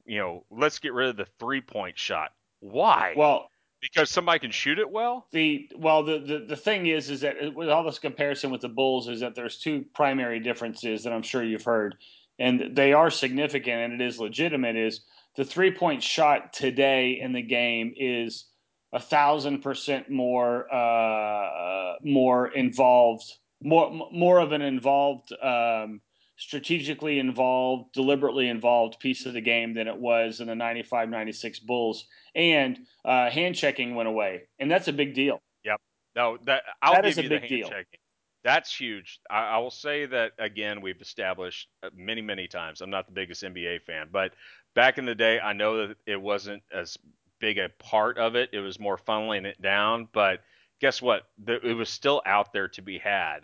[0.04, 2.32] you know, let's get rid of the three point shot.
[2.60, 3.14] Why?
[3.16, 3.48] Well,
[3.80, 5.26] because somebody can shoot it well.
[5.32, 8.68] The well, the, the the thing is, is that with all this comparison with the
[8.68, 11.96] Bulls, is that there's two primary differences that I'm sure you've heard,
[12.38, 14.76] and they are significant, and it is legitimate.
[14.76, 15.02] Is
[15.37, 18.46] the three point shot today in the game is
[18.94, 23.24] a thousand percent more uh, more involved,
[23.61, 26.00] more more of an involved, um,
[26.37, 32.07] strategically involved, deliberately involved piece of the game than it was in the 95-96 Bulls.
[32.35, 35.42] And uh, hand checking went away, and that's a big deal.
[35.64, 35.80] Yep.
[36.14, 37.68] No, that I'll that give you the hand deal.
[37.68, 37.98] checking.
[38.44, 39.20] That's huge.
[39.28, 40.83] I, I, will say that again.
[40.83, 42.83] We've established uh, many, many times.
[42.83, 44.35] I'm not the biggest NBA fan, but
[44.74, 46.98] back in the day, I know that it wasn't as
[47.44, 48.50] big a part of it.
[48.52, 50.09] It was more funneling it down.
[50.12, 50.40] But
[50.80, 51.24] guess what?
[51.46, 53.40] It was still out there to be had.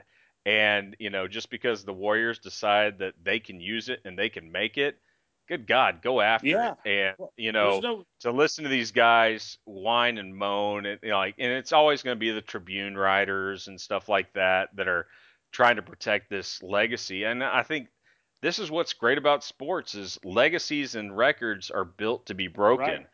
[0.47, 4.31] And, you know, just because the Warriors decide that they can use it and they
[4.31, 4.97] can make it,
[5.49, 6.75] good God, go after yeah.
[6.85, 7.15] it.
[7.19, 8.05] And, you know, no...
[8.21, 12.03] to listen to these guys whine and moan, and, you know, like, and it's always
[12.03, 15.09] going to be the Tribune writers and stuff like that that are
[15.53, 17.25] trying to protect this legacy.
[17.25, 17.89] And I think
[18.41, 22.87] this is what's great about sports is legacies and records are built to be broken.
[22.87, 23.07] Right.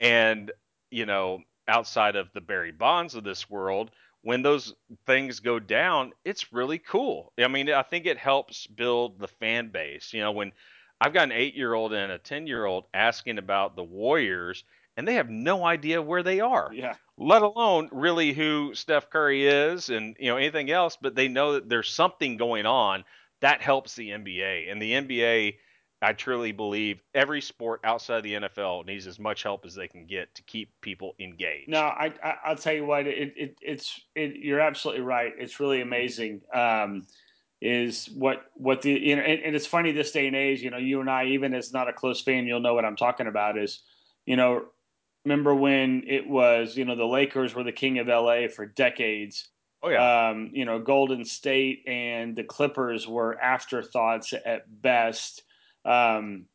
[0.00, 0.52] And,
[0.90, 3.90] you know, outside of the Barry Bonds of this world,
[4.22, 4.74] when those
[5.06, 7.32] things go down, it's really cool.
[7.38, 10.12] I mean, I think it helps build the fan base.
[10.12, 10.52] You know, when
[11.00, 14.64] I've got an eight year old and a 10 year old asking about the Warriors,
[14.96, 16.70] and they have no idea where they are.
[16.72, 16.94] Yeah.
[17.18, 21.54] Let alone really who Steph Curry is and you know anything else, but they know
[21.54, 23.04] that there's something going on
[23.40, 24.70] that helps the NBA.
[24.70, 25.56] And the NBA
[26.02, 30.06] I truly believe every sport outside the NFL needs as much help as they can
[30.06, 31.68] get to keep people engaged.
[31.68, 35.32] No, I, I will tell you what it, it it's it, you're absolutely right.
[35.38, 36.42] It's really amazing.
[36.52, 37.06] Um,
[37.64, 40.60] is what what the you know, and, and, it's funny this day and age.
[40.60, 42.96] You know, you and I, even as not a close fan, you'll know what I'm
[42.96, 43.56] talking about.
[43.56, 43.80] Is
[44.26, 44.66] you know,
[45.24, 49.48] remember when it was you know the Lakers were the king of LA for decades.
[49.82, 50.28] Oh yeah.
[50.28, 55.43] Um, you know, Golden State and the Clippers were afterthoughts at best.
[55.84, 56.46] Um,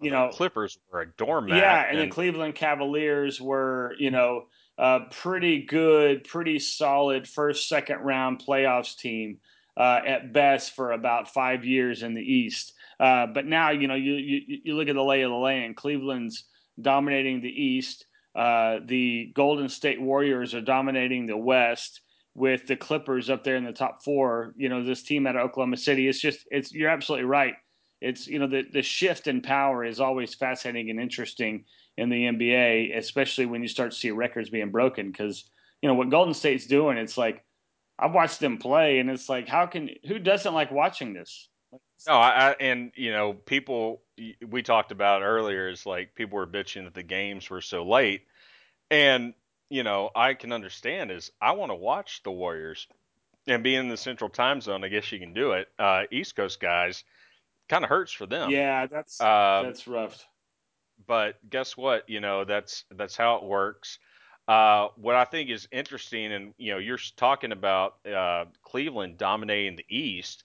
[0.00, 1.56] you know, Clippers were a doormat.
[1.56, 4.44] Yeah, and, and the Cleveland Cavaliers were, you know,
[4.78, 9.38] a pretty good, pretty solid first, second round playoffs team
[9.76, 12.74] uh, at best for about five years in the East.
[13.00, 15.76] Uh, but now, you know, you, you, you look at the lay of the land.
[15.76, 16.44] Cleveland's
[16.80, 18.06] dominating the East.
[18.36, 22.02] Uh, the Golden State Warriors are dominating the West
[22.34, 24.54] with the Clippers up there in the top four.
[24.56, 26.06] You know, this team out of Oklahoma City.
[26.06, 27.54] It's just, it's you're absolutely right
[28.00, 31.64] it's you know the the shift in power is always fascinating and interesting
[31.96, 35.10] in the NBA, especially when you start to see records being broken.
[35.10, 35.44] Because
[35.82, 37.44] you know what Golden State's doing, it's like
[37.98, 41.48] I've watched them play, and it's like how can who doesn't like watching this?
[42.06, 44.02] No, I, and you know people
[44.46, 48.22] we talked about earlier is like people were bitching that the games were so late,
[48.90, 49.34] and
[49.68, 52.86] you know I can understand is I want to watch the Warriors,
[53.48, 55.68] and being in the Central Time Zone, I guess you can do it.
[55.80, 57.02] Uh, East Coast guys
[57.68, 58.50] kind of hurts for them.
[58.50, 60.26] Yeah, that's um, that's rough.
[61.06, 62.08] But guess what?
[62.08, 63.98] You know that's that's how it works.
[64.48, 69.76] Uh, what I think is interesting, and you know, you're talking about uh, Cleveland dominating
[69.76, 70.44] the East,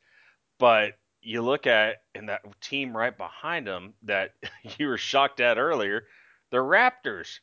[0.59, 4.33] but you look at and that team right behind them that
[4.77, 6.05] you were shocked at earlier,
[6.51, 7.39] the Raptors,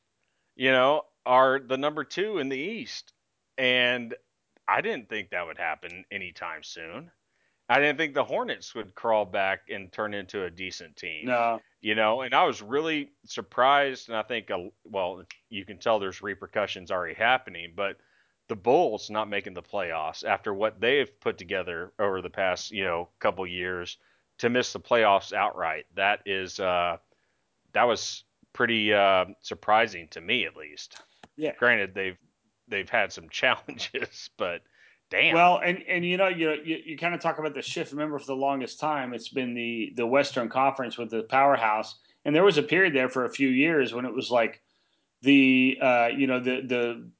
[0.54, 3.14] you know, are the number two in the East,
[3.56, 4.14] and
[4.68, 7.10] I didn't think that would happen anytime soon.
[7.70, 11.26] I didn't think the Hornets would crawl back and turn into a decent team.
[11.26, 11.60] No.
[11.80, 14.50] You know, and I was really surprised, and I think,
[14.84, 17.96] well, you can tell there's repercussions already happening, but
[18.48, 22.82] the Bulls not making the playoffs after what they've put together over the past, you
[22.82, 23.98] know, couple years
[24.38, 25.86] to miss the playoffs outright.
[25.94, 26.96] That is, uh,
[27.72, 31.00] that was pretty uh, surprising to me, at least.
[31.36, 31.52] Yeah.
[31.56, 32.18] Granted, they've
[32.66, 34.62] they've had some challenges, but
[35.10, 35.34] Damn.
[35.34, 37.90] Well, and and you know you you, you kind of talk about the shift.
[37.92, 42.34] Remember, for the longest time, it's been the the Western Conference with the powerhouse, and
[42.34, 44.62] there was a period there for a few years when it was like
[45.22, 47.10] the uh, you know the the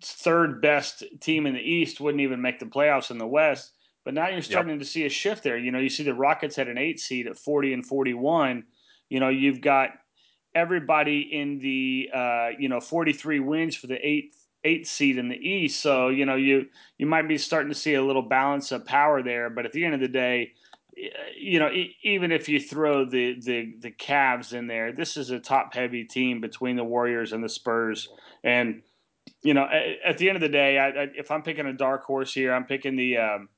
[0.00, 3.72] third best team in the East wouldn't even make the playoffs in the West.
[4.04, 4.80] But now you're starting yep.
[4.80, 5.58] to see a shift there.
[5.58, 8.64] You know, you see the Rockets had an eight seed at 40 and 41.
[9.10, 9.90] You know, you've got
[10.54, 15.36] everybody in the uh, you know 43 wins for the eighth eighth seed in the
[15.36, 15.80] East.
[15.80, 16.66] So you know you
[16.98, 19.50] you might be starting to see a little balance of power there.
[19.50, 20.52] But at the end of the day,
[21.36, 21.70] you know
[22.02, 26.04] even if you throw the the the Cavs in there, this is a top heavy
[26.04, 28.08] team between the Warriors and the Spurs.
[28.44, 28.82] And
[29.42, 31.72] you know at, at the end of the day, I, I, if I'm picking a
[31.72, 33.18] dark horse here, I'm picking the.
[33.18, 33.48] Um,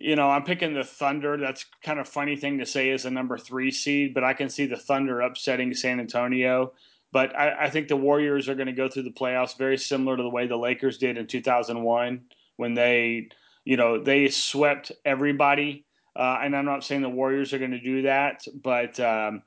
[0.00, 1.36] you know, I'm picking the Thunder.
[1.36, 4.48] That's kind of funny thing to say as a number three seed, but I can
[4.48, 6.72] see the Thunder upsetting San Antonio.
[7.12, 10.16] But I, I think the Warriors are going to go through the playoffs very similar
[10.16, 12.20] to the way the Lakers did in 2001
[12.56, 13.28] when they,
[13.64, 15.86] you know, they swept everybody.
[16.14, 19.42] Uh, and I'm not saying the Warriors are going to do that, but um,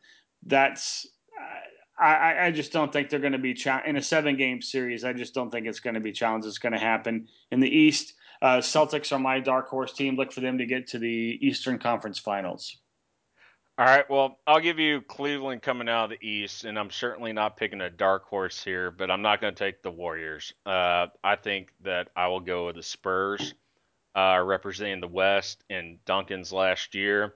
[0.45, 1.05] that's
[2.01, 3.55] I, I, just don't think they're going to be
[3.85, 5.03] in a seven game series.
[5.03, 6.47] I just don't think it's going to be challenged.
[6.47, 8.15] It's going to happen in the East.
[8.41, 10.15] Uh, Celtics are my dark horse team.
[10.15, 12.77] Look for them to get to the Eastern Conference Finals.
[13.81, 14.07] All right.
[14.07, 17.81] Well, I'll give you Cleveland coming out of the East, and I'm certainly not picking
[17.81, 20.53] a dark horse here, but I'm not going to take the Warriors.
[20.67, 23.55] Uh, I think that I will go with the Spurs,
[24.13, 27.33] uh, representing the West in Duncan's last year.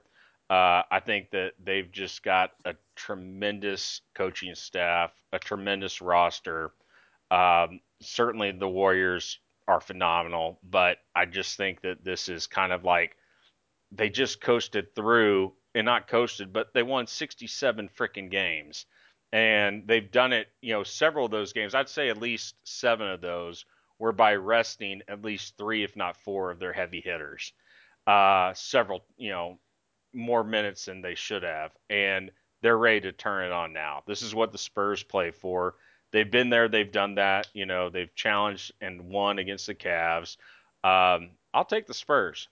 [0.48, 6.70] Uh, I think that they've just got a tremendous coaching staff, a tremendous roster.
[7.28, 12.84] Um, certainly the Warriors are phenomenal, but I just think that this is kind of
[12.84, 13.16] like
[13.90, 18.86] they just coasted through and not coasted, but they won 67 freaking games.
[19.32, 21.74] And they've done it, you know, several of those games.
[21.74, 23.66] I'd say at least seven of those
[23.98, 27.52] were by resting at least three, if not four, of their heavy hitters.
[28.06, 29.58] Uh, several, you know,
[30.14, 31.72] more minutes than they should have.
[31.90, 32.30] And
[32.62, 34.02] they're ready to turn it on now.
[34.06, 35.74] This is what the Spurs play for.
[36.10, 37.48] They've been there, they've done that.
[37.52, 40.38] You know, they've challenged and won against the Cavs.
[40.82, 42.48] Um, I'll take the Spurs.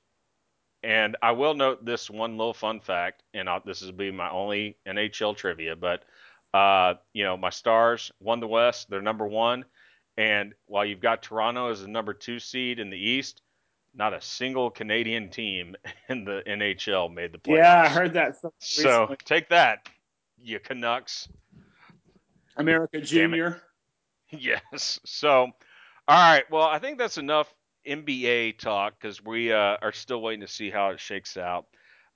[0.84, 4.30] And I will note this one little fun fact, and I'll, this is be my
[4.30, 6.04] only NHL trivia, but
[6.52, 8.90] uh, you know, my Stars won the West.
[8.90, 9.64] They're number one.
[10.18, 13.40] And while you've got Toronto as the number two seed in the East,
[13.94, 15.74] not a single Canadian team
[16.10, 17.56] in the NHL made the playoffs.
[17.56, 18.36] Yeah, I heard that.
[18.58, 19.88] So take that,
[20.38, 21.28] you Canucks.
[22.56, 23.62] America Junior.
[24.30, 24.98] Yes.
[25.04, 25.52] So, all
[26.08, 26.42] right.
[26.50, 27.54] Well, I think that's enough
[27.86, 31.66] NBA talk because we uh, are still waiting to see how it shakes out.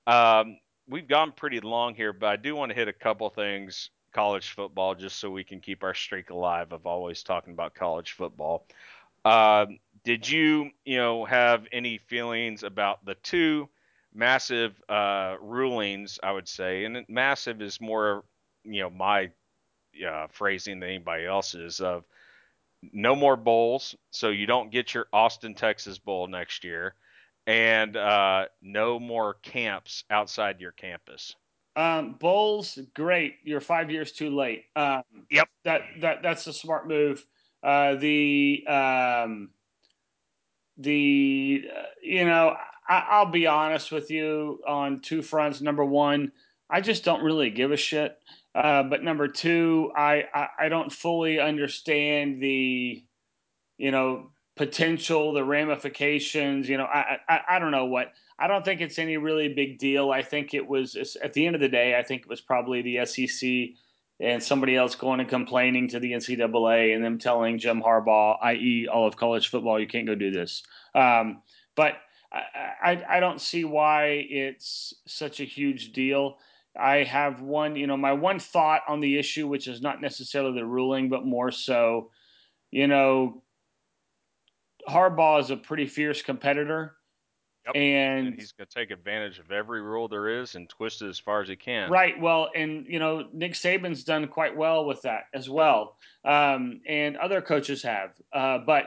[0.07, 0.59] Um,
[0.89, 4.51] we've gone pretty long here, but I do want to hit a couple things college
[4.51, 8.67] football just so we can keep our streak alive of always talking about college football.
[9.25, 9.67] Uh,
[10.05, 13.69] did you, you know, have any feelings about the two
[14.15, 16.19] massive uh, rulings?
[16.23, 18.25] I would say, and massive is more,
[18.65, 19.31] you know, my
[20.07, 22.05] uh, phrasing than anybody else's of
[22.93, 26.95] no more bowls, so you don't get your Austin, Texas bowl next year,
[27.47, 31.35] and uh, no more camps outside your campus.
[31.77, 33.37] Um, bowls, great.
[33.45, 34.65] You're five years too late.
[34.75, 35.49] Um, yep.
[35.65, 37.25] That that that's a smart move.
[37.63, 39.51] Uh, the um,
[40.77, 42.57] the uh, you know
[42.89, 45.61] I, will be honest with you on two fronts.
[45.61, 46.33] Number one,
[46.71, 48.19] I just don't really give a shit.
[48.59, 53.05] Uh, but number two, I, I, I don't fully understand the
[53.77, 56.69] you know potential, the ramifications.
[56.69, 58.13] You know, I, I I don't know what.
[58.37, 60.11] I don't think it's any really big deal.
[60.11, 61.97] I think it was at the end of the day.
[61.97, 63.77] I think it was probably the SEC
[64.21, 68.89] and somebody else going and complaining to the NCAA and them telling Jim Harbaugh, i.e.,
[68.93, 70.65] all of college football, you can't go do this.
[70.95, 71.43] Um,
[71.77, 71.95] but
[72.33, 72.43] I,
[72.83, 76.39] I, I don't see why it's such a huge deal.
[76.79, 80.59] I have one, you know, my one thought on the issue, which is not necessarily
[80.59, 82.11] the ruling, but more so,
[82.71, 83.43] you know,
[84.89, 86.95] Harbaugh is a pretty fierce competitor.
[87.67, 87.77] Yep.
[87.77, 91.09] And, and, he's going to take advantage of every rule there is and twist it
[91.09, 91.91] as far as he can.
[91.91, 92.19] Right.
[92.19, 97.17] Well, and you know Nick Saban's done quite well with that as well, um, and
[97.19, 98.13] other coaches have.
[98.33, 98.87] Uh, but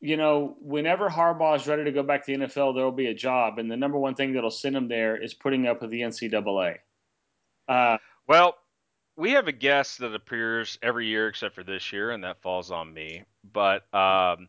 [0.00, 3.06] you know, whenever Harbaugh is ready to go back to the NFL, there will be
[3.06, 5.90] a job, and the number one thing that'll send him there is putting up with
[5.90, 6.76] the NCAA.
[7.68, 8.56] Uh, well,
[9.16, 12.70] we have a guest that appears every year except for this year, and that falls
[12.70, 13.24] on me.
[13.52, 14.48] But um,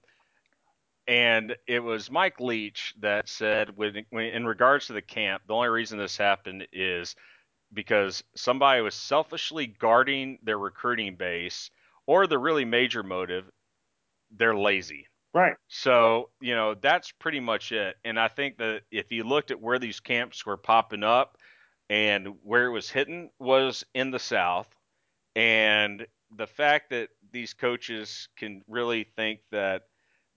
[1.07, 5.55] and it was Mike Leach that said, when, when, in regards to the camp, the
[5.55, 7.15] only reason this happened is
[7.73, 11.71] because somebody was selfishly guarding their recruiting base,
[12.05, 13.49] or the really major motive,
[14.37, 15.07] they're lazy.
[15.33, 15.55] Right.
[15.67, 17.95] So, you know, that's pretty much it.
[18.05, 21.38] And I think that if you looked at where these camps were popping up
[21.89, 24.67] and where it was hitting was in the South.
[25.35, 29.83] And the fact that these coaches can really think that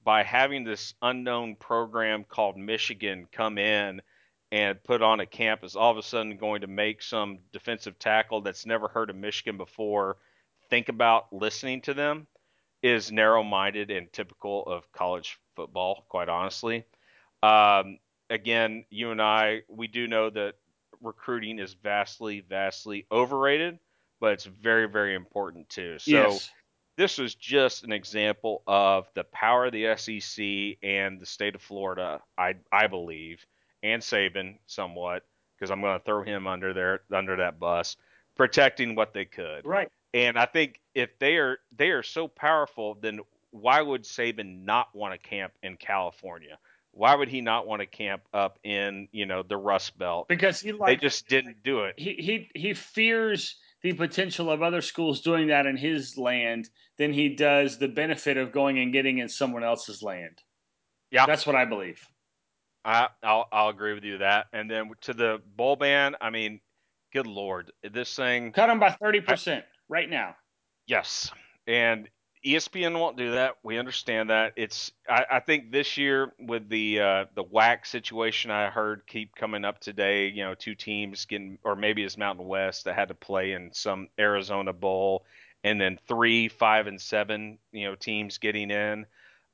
[0.04, 4.02] by having this unknown program called Michigan come in
[4.50, 8.40] and put on a campus, all of a sudden going to make some defensive tackle
[8.40, 10.16] that's never heard of Michigan before
[10.72, 12.26] think about listening to them
[12.82, 16.84] is narrow minded and typical of college football, quite honestly.
[17.42, 17.98] Um,
[18.30, 20.54] again, you and I, we do know that
[21.02, 23.78] recruiting is vastly, vastly overrated,
[24.20, 25.98] but it's very, very important too.
[25.98, 26.50] So yes
[26.96, 31.62] this was just an example of the power of the SEC and the state of
[31.62, 33.44] Florida, I I believe,
[33.82, 35.24] and Saban somewhat,
[35.56, 37.96] because I'm going to throw him under there under that bus,
[38.36, 39.64] protecting what they could.
[39.64, 39.88] Right.
[40.14, 44.94] And I think if they are they are so powerful, then why would Saban not
[44.94, 46.58] want to camp in California?
[46.92, 50.28] Why would he not want to camp up in you know the Rust Belt?
[50.28, 51.94] Because he like, they just didn't do it.
[51.98, 56.68] He he he fears the potential of other schools doing that in his land
[56.98, 60.38] than he does the benefit of going and getting in someone else's land.
[61.10, 62.00] Yeah, that's what I believe.
[62.84, 64.46] I, I'll I'll agree with you that.
[64.52, 66.60] And then to the bowl ban, I mean,
[67.12, 70.36] good lord, this thing cut them by thirty percent right now.
[70.86, 71.30] Yes,
[71.66, 72.08] and
[72.44, 73.56] ESPN won't do that.
[73.62, 74.54] We understand that.
[74.56, 79.34] It's I, I think this year with the uh, the WAC situation I heard keep
[79.36, 80.28] coming up today.
[80.28, 83.72] You know, two teams getting or maybe it's Mountain West that had to play in
[83.72, 85.24] some Arizona Bowl,
[85.62, 89.06] and then three, five, and seven, you know, teams getting in,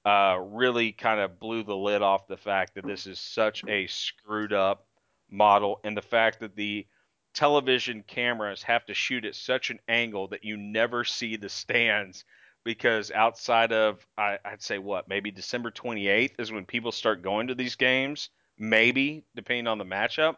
[0.07, 3.86] uh, really kind of blew the lid off the fact that this is such a
[3.86, 4.86] screwed up
[5.30, 6.86] model, and the fact that the
[7.34, 12.24] television cameras have to shoot at such an angle that you never see the stands
[12.68, 17.46] because outside of I, would say what maybe December 28th is when people start going
[17.46, 20.36] to these games maybe depending on the matchup.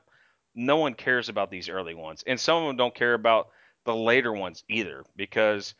[0.54, 2.22] No one cares about these early ones.
[2.24, 3.48] And some of them don't care about
[3.84, 5.74] the later ones either because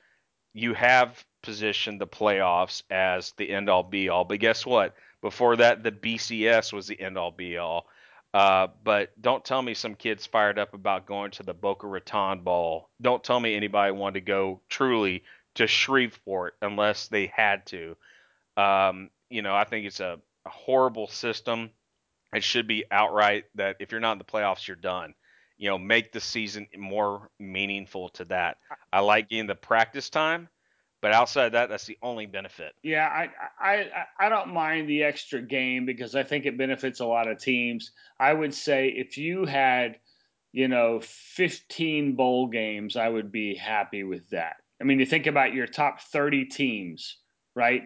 [0.52, 4.96] you have positioned the playoffs as the end all be all but guess what?
[5.22, 7.86] Before that the BCS was the end all be all
[8.34, 12.40] uh, but don't tell me some kids fired up about going to the Boca Raton
[12.40, 12.88] Bowl.
[13.00, 15.24] Don't tell me anybody wanted to go truly
[15.60, 17.94] to Shreveport unless they had to.
[18.56, 21.70] Um, you know, I think it's a, a horrible system.
[22.32, 25.14] It should be outright that if you're not in the playoffs, you're done.
[25.58, 28.56] You know, make the season more meaningful to that.
[28.90, 30.48] I like getting the practice time,
[31.02, 32.72] but outside that, that's the only benefit.
[32.82, 33.28] Yeah, I,
[33.60, 33.86] I
[34.18, 37.92] I don't mind the extra game because I think it benefits a lot of teams.
[38.18, 39.98] I would say if you had,
[40.52, 44.56] you know, 15 bowl games, I would be happy with that.
[44.80, 47.18] I mean, you think about your top 30 teams,
[47.54, 47.82] right?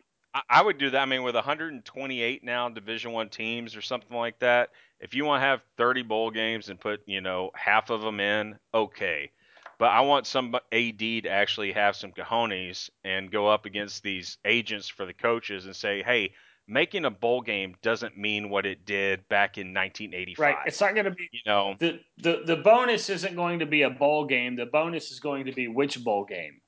[0.48, 1.00] I would do that.
[1.00, 5.42] I mean, with 128 now Division One teams or something like that, if you want
[5.42, 9.30] to have 30 bowl games and put, you know, half of them in, okay.
[9.78, 14.38] But I want some AD to actually have some cojones and go up against these
[14.44, 16.32] agents for the coaches and say, hey,
[16.66, 20.38] making a bowl game doesn't mean what it did back in 1985.
[20.38, 20.56] Right.
[20.66, 23.82] It's not going to be, you know, the, the, the bonus isn't going to be
[23.82, 24.56] a bowl game.
[24.56, 26.60] The bonus is going to be which bowl game.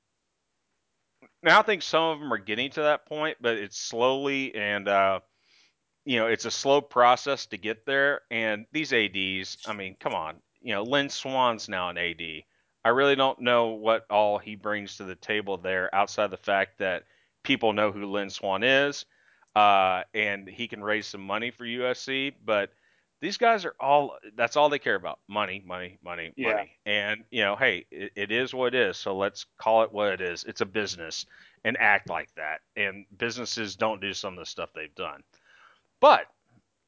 [1.43, 4.89] Now I think some of them are getting to that point, but it's slowly and
[4.89, 5.20] uh,
[6.05, 8.22] you know it's a slow process to get there.
[8.30, 12.22] And these ads, I mean, come on, you know, Lynn Swann's now an AD.
[12.84, 16.78] I really don't know what all he brings to the table there, outside the fact
[16.78, 17.05] that
[17.43, 19.07] people know who Lynn Swann is,
[19.57, 22.34] uh, and he can raise some money for USC.
[22.45, 22.70] But
[23.21, 26.53] these guys are all that's all they care about money money money yeah.
[26.53, 26.79] money.
[26.85, 30.12] And you know hey it, it is what it is so let's call it what
[30.12, 30.45] it is.
[30.45, 31.27] It's a business
[31.64, 32.61] and act like that.
[32.77, 35.23] And businesses don't do some of the stuff they've done.
[36.01, 36.27] But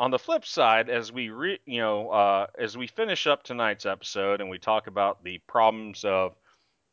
[0.00, 3.86] on the flip side as we re, you know uh, as we finish up tonight's
[3.86, 6.34] episode and we talk about the problems of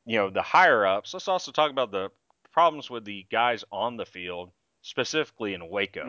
[0.06, 2.10] you know the higher ups let's also talk about the
[2.52, 4.50] problems with the guys on the field
[4.82, 6.06] specifically in waco.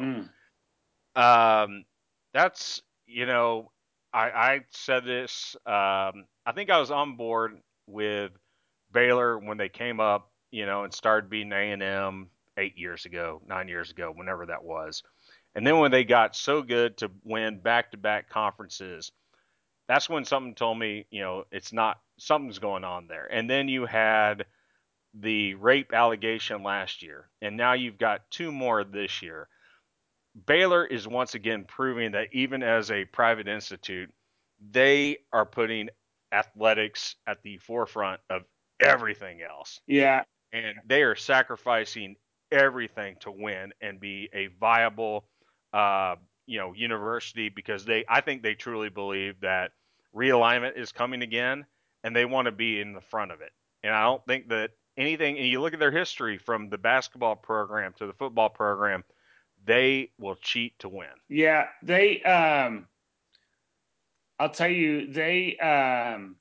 [1.16, 1.20] Mm.
[1.20, 1.84] um,
[2.32, 3.70] that's you know,
[4.12, 5.56] I, I said this.
[5.66, 8.32] Um, I think I was on board with
[8.92, 13.04] Baylor when they came up, you know, and started beating A and M eight years
[13.04, 15.02] ago, nine years ago, whenever that was.
[15.54, 19.12] And then when they got so good to win back-to-back conferences,
[19.88, 23.26] that's when something told me, you know, it's not something's going on there.
[23.30, 24.46] And then you had
[25.14, 29.48] the rape allegation last year, and now you've got two more this year.
[30.44, 34.12] Baylor is once again proving that even as a private institute,
[34.70, 35.88] they are putting
[36.32, 38.42] athletics at the forefront of
[38.80, 39.80] everything else.
[39.86, 40.24] Yeah.
[40.52, 42.16] And they are sacrificing
[42.52, 45.26] everything to win and be a viable
[45.72, 46.16] uh,
[46.46, 49.72] you know, university because they I think they truly believe that
[50.14, 51.66] realignment is coming again
[52.04, 53.50] and they want to be in the front of it.
[53.82, 57.36] And I don't think that anything and you look at their history from the basketball
[57.36, 59.04] program to the football program,
[59.66, 61.08] they will cheat to win.
[61.28, 62.22] Yeah, they.
[62.22, 62.86] Um,
[64.38, 65.56] I'll tell you, they.
[65.58, 66.36] Um,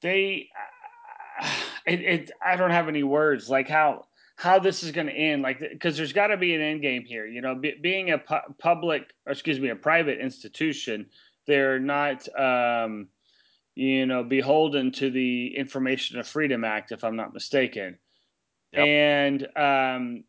[0.00, 0.48] they.
[1.40, 1.50] Uh,
[1.86, 2.30] it, it.
[2.44, 3.48] I don't have any words.
[3.48, 5.42] Like how how this is going to end.
[5.42, 7.26] Like because there's got to be an end game here.
[7.26, 11.06] You know, be, being a pu- public, or excuse me, a private institution,
[11.46, 12.26] they're not.
[12.38, 13.08] Um,
[13.74, 17.96] you know, beholden to the Information of Freedom Act, if I'm not mistaken.
[18.72, 18.86] Yep.
[18.86, 20.24] And um,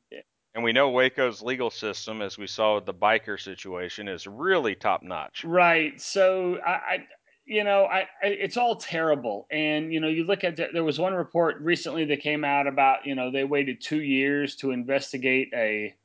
[0.56, 4.76] and we know Waco's legal system, as we saw with the biker situation, is really
[4.76, 5.44] top notch.
[5.44, 6.00] Right.
[6.00, 7.08] So I, I
[7.46, 9.48] you know, I, I, it's all terrible.
[9.52, 12.68] And you know, you look at the, there was one report recently that came out
[12.68, 15.96] about you know they waited two years to investigate a,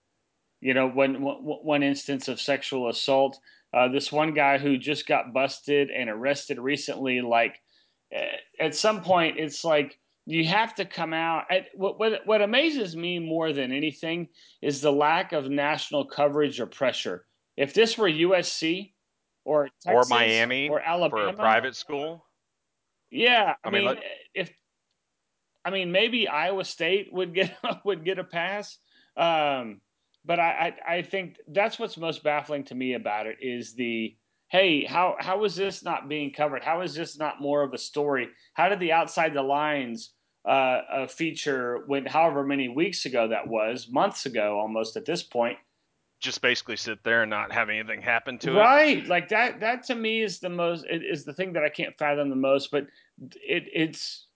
[0.61, 3.39] you know, one one instance of sexual assault.
[3.75, 7.61] Uh, this one guy who just got busted and arrested recently, like
[8.13, 8.25] eh,
[8.59, 9.99] at some point, it's like
[10.31, 11.47] you have to come out.
[11.75, 14.29] what, what, what amazes me more than anything
[14.61, 17.25] is the lack of national coverage or pressure.
[17.57, 18.93] If this were USC
[19.47, 22.27] or Texas, or Miami or Alabama for a private school,
[23.11, 23.97] yeah, I, I mean, mean
[24.35, 24.53] if
[25.65, 27.57] I mean maybe Iowa State would get
[27.87, 28.77] would get a pass,
[29.17, 29.81] um,
[30.27, 34.15] but I, I I think that's what's most baffling to me about it is the
[34.51, 36.63] hey, how how is this not being covered?
[36.63, 38.29] How is this not more of a story?
[38.53, 40.13] How did the outside the lines
[40.49, 45.23] uh, a feature when however many weeks ago that was, months ago almost at this
[45.23, 45.59] point.
[46.21, 48.57] Just basically sit there and not have anything happen to right.
[48.57, 49.01] it.
[49.01, 49.61] Right, like that.
[49.61, 52.71] That to me is the most is the thing that I can't fathom the most.
[52.73, 52.87] But
[53.19, 54.27] it, it's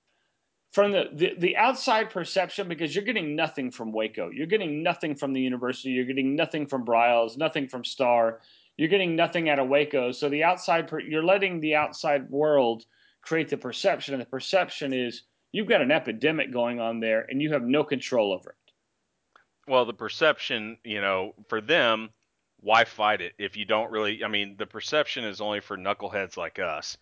[0.73, 4.31] from the, the, the outside perception because you're getting nothing from Waco.
[4.31, 5.91] You're getting nothing from the university.
[5.91, 8.41] You're getting nothing from Briles, nothing from Starr.
[8.77, 10.13] You're getting nothing out of Waco.
[10.13, 12.85] So the outside, you're letting the outside world
[13.23, 15.23] create the perception, and the perception is
[15.53, 18.73] you've got an epidemic going on there, and you have no control over it.
[19.69, 22.11] Well, the perception, you know, for them,
[22.61, 24.25] why fight it if you don't really?
[24.25, 26.97] I mean, the perception is only for knuckleheads like us,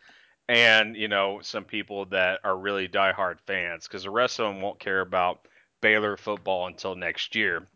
[0.49, 4.61] and you know, some people that are really diehard fans, because the rest of them
[4.63, 5.47] won't care about
[5.81, 7.67] Baylor football until next year,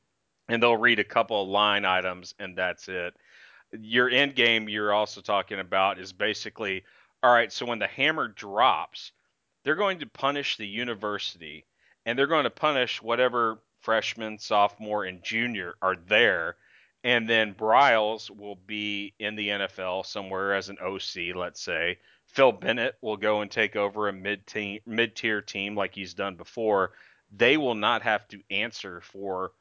[0.48, 3.14] and they'll read a couple of line items, and that's it.
[3.72, 6.84] Your end game, you're also talking about, is basically
[7.24, 9.12] all right, so when the hammer drops,
[9.64, 11.64] they're going to punish the university
[12.06, 16.56] and they're going to punish whatever freshman, sophomore, and junior are there.
[17.02, 21.98] And then Briles will be in the NFL somewhere as an OC, let's say.
[22.26, 26.92] Phil Bennett will go and take over a mid tier team like he's done before.
[27.30, 29.52] They will not have to answer for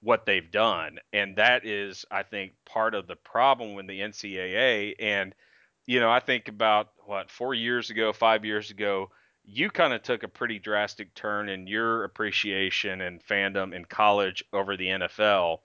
[0.00, 4.94] what they've done, and that is, I think, part of the problem with the NCAA.
[4.98, 5.34] And
[5.86, 9.10] you know, I think about what four years ago, five years ago,
[9.50, 14.44] you kind of took a pretty drastic turn in your appreciation and fandom in college
[14.52, 15.60] over the NFL.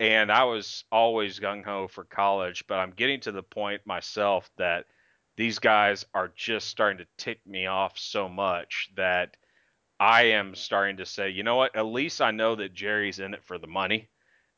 [0.00, 4.50] And I was always gung ho for college, but I'm getting to the point myself
[4.58, 4.86] that
[5.36, 9.36] these guys are just starting to tick me off so much that
[10.00, 11.76] I am starting to say, you know what?
[11.76, 14.08] At least I know that Jerry's in it for the money.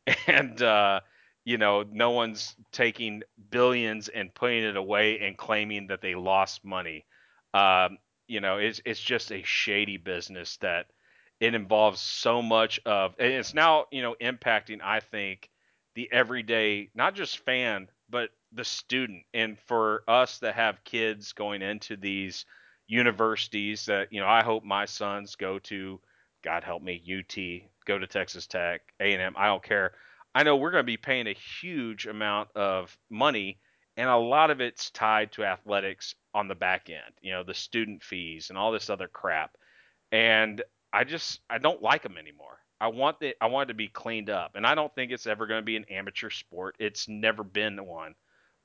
[0.26, 1.00] And, uh,
[1.44, 6.64] you know, no one's taking billions and putting it away and claiming that they lost
[6.64, 7.06] money.
[7.54, 7.98] Um,
[8.32, 10.86] you know, it's it's just a shady business that
[11.40, 14.80] it involves so much of, and it's now you know impacting.
[14.82, 15.50] I think
[15.94, 19.24] the everyday, not just fan, but the student.
[19.34, 22.46] And for us that have kids going into these
[22.86, 26.00] universities, that you know, I hope my sons go to,
[26.42, 27.36] God help me, UT,
[27.86, 29.34] go to Texas Tech, A and M.
[29.36, 29.92] I don't care
[30.34, 33.58] I know we're going to be paying a huge amount of money,
[33.96, 37.14] and a lot of it's tied to athletics on the back end.
[37.20, 39.56] You know, the student fees and all this other crap.
[40.10, 40.62] And
[40.92, 42.58] I just I don't like them anymore.
[42.80, 43.36] I want it.
[43.40, 45.64] I want it to be cleaned up, and I don't think it's ever going to
[45.64, 46.74] be an amateur sport.
[46.80, 48.16] It's never been one,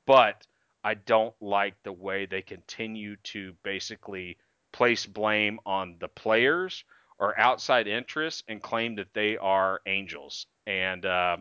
[0.07, 0.45] but
[0.84, 4.38] I don't like the way they continue to basically
[4.71, 6.84] place blame on the players
[7.19, 10.47] or outside interests and claim that they are angels.
[10.65, 11.38] And uh,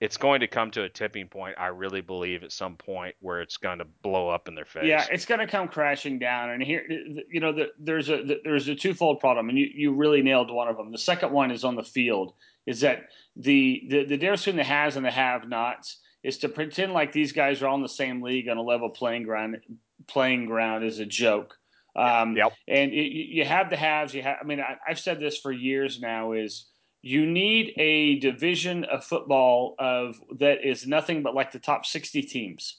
[0.00, 1.56] it's going to come to a tipping point.
[1.58, 4.84] I really believe at some point where it's going to blow up in their face.
[4.84, 6.50] Yeah, it's going to come crashing down.
[6.50, 6.84] And here,
[7.30, 10.50] you know, the, there's a the, there's a twofold problem, and you, you really nailed
[10.50, 10.92] one of them.
[10.92, 12.34] The second one is on the field.
[12.66, 16.92] Is that the the, the difference between the haves and the have-nots is to pretend
[16.92, 19.58] like these guys are all in the same league on a level playing ground.
[20.06, 21.56] Playing ground is a joke.
[21.96, 22.52] Um, yep.
[22.68, 24.14] And it, you have the haves.
[24.14, 24.36] You have.
[24.40, 26.32] I mean, I, I've said this for years now.
[26.32, 26.66] Is
[27.02, 32.22] you need a division of football of that is nothing but like the top 60
[32.22, 32.78] teams.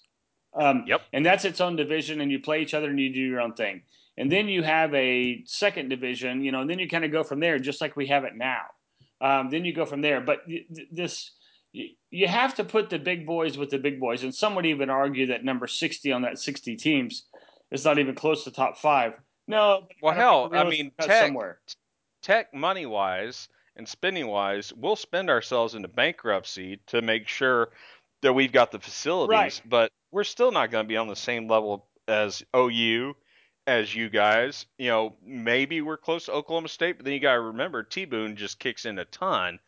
[0.53, 1.01] Um, yep.
[1.13, 3.53] And that's its own division, and you play each other and you do your own
[3.53, 3.83] thing.
[4.17, 7.23] And then you have a second division, you know, and then you kind of go
[7.23, 8.63] from there, just like we have it now.
[9.21, 10.19] Um, then you go from there.
[10.19, 10.39] But
[10.91, 11.31] this,
[11.71, 14.23] you have to put the big boys with the big boys.
[14.23, 17.27] And some would even argue that number 60 on that 60 teams
[17.71, 19.13] is not even close to top five.
[19.47, 19.87] No.
[20.01, 21.59] Well, hell, I mean, tech, somewhere.
[22.21, 23.47] tech money wise
[23.79, 27.69] and spending wise, we'll spend ourselves into bankruptcy to make sure
[28.21, 29.61] that we've got the facilities, right.
[29.65, 33.15] but we're still not going to be on the same level as OU,
[33.65, 34.65] as you guys.
[34.77, 38.03] You know, maybe we're close to Oklahoma State, but then you got to remember T
[38.03, 39.59] Boone just kicks in a ton.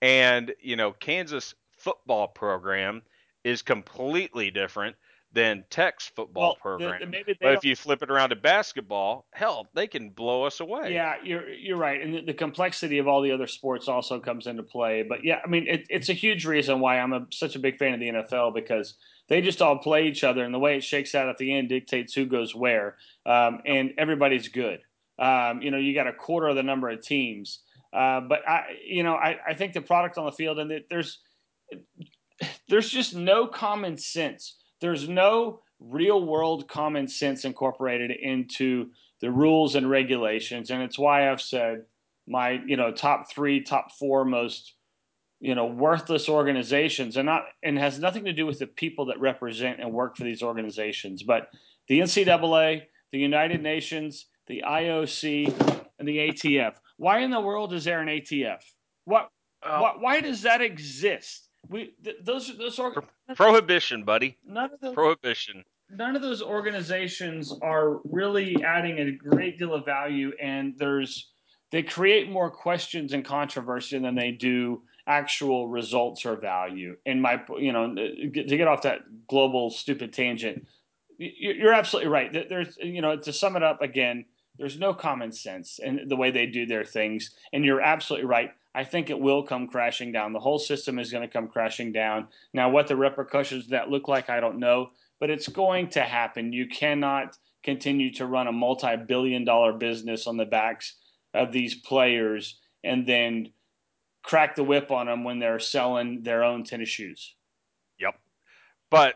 [0.00, 3.02] And, you know, Kansas football program
[3.44, 4.96] is completely different
[5.38, 7.12] than Tech's football well, program.
[7.12, 10.58] The, the, but if you flip it around to basketball, hell, they can blow us
[10.58, 10.92] away.
[10.92, 14.48] Yeah, you're you're right, and the, the complexity of all the other sports also comes
[14.48, 15.04] into play.
[15.08, 17.78] But yeah, I mean, it, it's a huge reason why I'm a, such a big
[17.78, 18.94] fan of the NFL because
[19.28, 21.68] they just all play each other, and the way it shakes out at the end
[21.68, 24.80] dictates who goes where, um, and everybody's good.
[25.20, 27.60] Um, you know, you got a quarter of the number of teams,
[27.92, 31.20] uh, but I, you know, I, I think the product on the field, and there's
[32.68, 39.74] there's just no common sense there's no real world common sense incorporated into the rules
[39.74, 40.70] and regulations.
[40.70, 41.84] And it's why I've said
[42.26, 44.74] my, you know, top three, top four most,
[45.40, 49.20] you know, worthless organizations and not, and has nothing to do with the people that
[49.20, 51.48] represent and work for these organizations, but
[51.88, 56.74] the NCAA, the United Nations, the IOC, and the ATF.
[56.96, 58.60] Why in the world is there an ATF?
[59.04, 59.28] What?
[59.62, 61.48] Oh, why, why does that exist?
[61.68, 63.04] We th- those those org-
[63.36, 64.36] prohibition, buddy.
[64.46, 65.64] none of those Prohibition.
[65.90, 71.30] none of those organizations are really adding a great deal of value, and there's
[71.70, 76.96] they create more questions and controversy than they do actual results or value.
[77.06, 80.66] And my, you know, to get off that global stupid tangent,
[81.18, 82.48] you're absolutely right.
[82.48, 84.24] There's, you know, to sum it up again,
[84.58, 87.30] there's no common sense in the way they do their things.
[87.52, 88.50] And you're absolutely right.
[88.74, 90.32] I think it will come crashing down.
[90.32, 92.28] The whole system is going to come crashing down.
[92.52, 94.90] Now, what the repercussions of that look like, I don't know,
[95.20, 96.52] but it's going to happen.
[96.52, 100.96] You cannot continue to run a multi billion dollar business on the backs
[101.34, 103.50] of these players and then
[104.22, 107.34] crack the whip on them when they're selling their own tennis shoes.
[107.98, 108.14] Yep.
[108.90, 109.14] But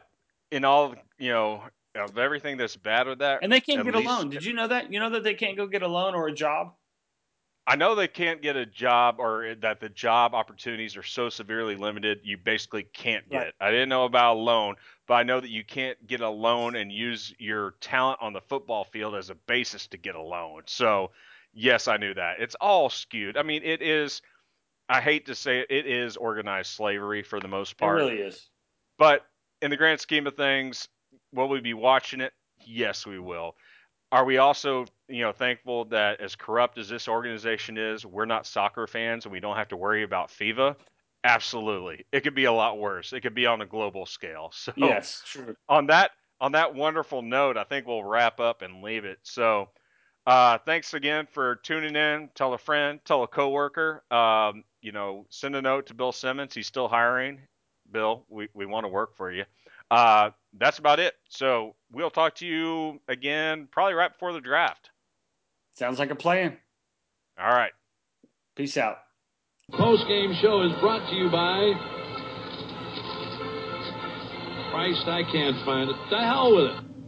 [0.51, 1.63] in all, you know,
[1.95, 4.31] of everything that's bad with that, and they can't get least, a loan.
[4.31, 4.93] Did you know that?
[4.93, 6.75] You know that they can't go get a loan or a job.
[7.67, 11.77] I know they can't get a job, or that the job opportunities are so severely
[11.77, 13.47] limited, you basically can't get Right.
[13.49, 13.55] it.
[13.61, 16.75] I didn't know about a loan, but I know that you can't get a loan
[16.75, 20.63] and use your talent on the football field as a basis to get a loan.
[20.67, 21.13] So,
[21.53, 22.41] yes, I knew that.
[22.41, 23.37] It's all skewed.
[23.37, 24.23] I mean, it is.
[24.89, 28.01] I hate to say it, it is organized slavery for the most part.
[28.01, 28.51] It really is.
[28.99, 29.25] But
[29.61, 30.89] in the grand scheme of things,
[31.33, 32.33] will we be watching it?
[32.67, 33.57] Yes, we will.
[34.11, 38.47] Are we also, you know, thankful that as corrupt as this organization is, we're not
[38.47, 40.77] soccer fans and we don't have to worry about FIFA?
[41.25, 42.05] Absolutely.
[42.13, 43.13] It could be a lot worse.
[43.13, 44.53] It could be on a global scale.
[44.63, 45.55] So Yes, true.
[45.69, 49.19] on that on that wonderful note, I think we'll wrap up and leave it.
[49.23, 49.69] So
[50.27, 52.31] uh, thanks again for tuning in.
[52.35, 54.03] Tell a friend, tell a coworker.
[54.11, 56.55] Um, you know, send a note to Bill Simmons.
[56.55, 57.41] He's still hiring.
[57.91, 59.45] Bill, we, we want to work for you.
[59.91, 61.15] Uh, that's about it.
[61.29, 64.91] So we'll talk to you again probably right before the draft.
[65.75, 66.57] Sounds like a plan.
[67.39, 67.73] All right.
[68.57, 68.99] Peace out.
[69.73, 71.73] Post game show is brought to you by.
[74.71, 75.97] Christ, I can't find it.
[76.11, 76.92] The hell with it.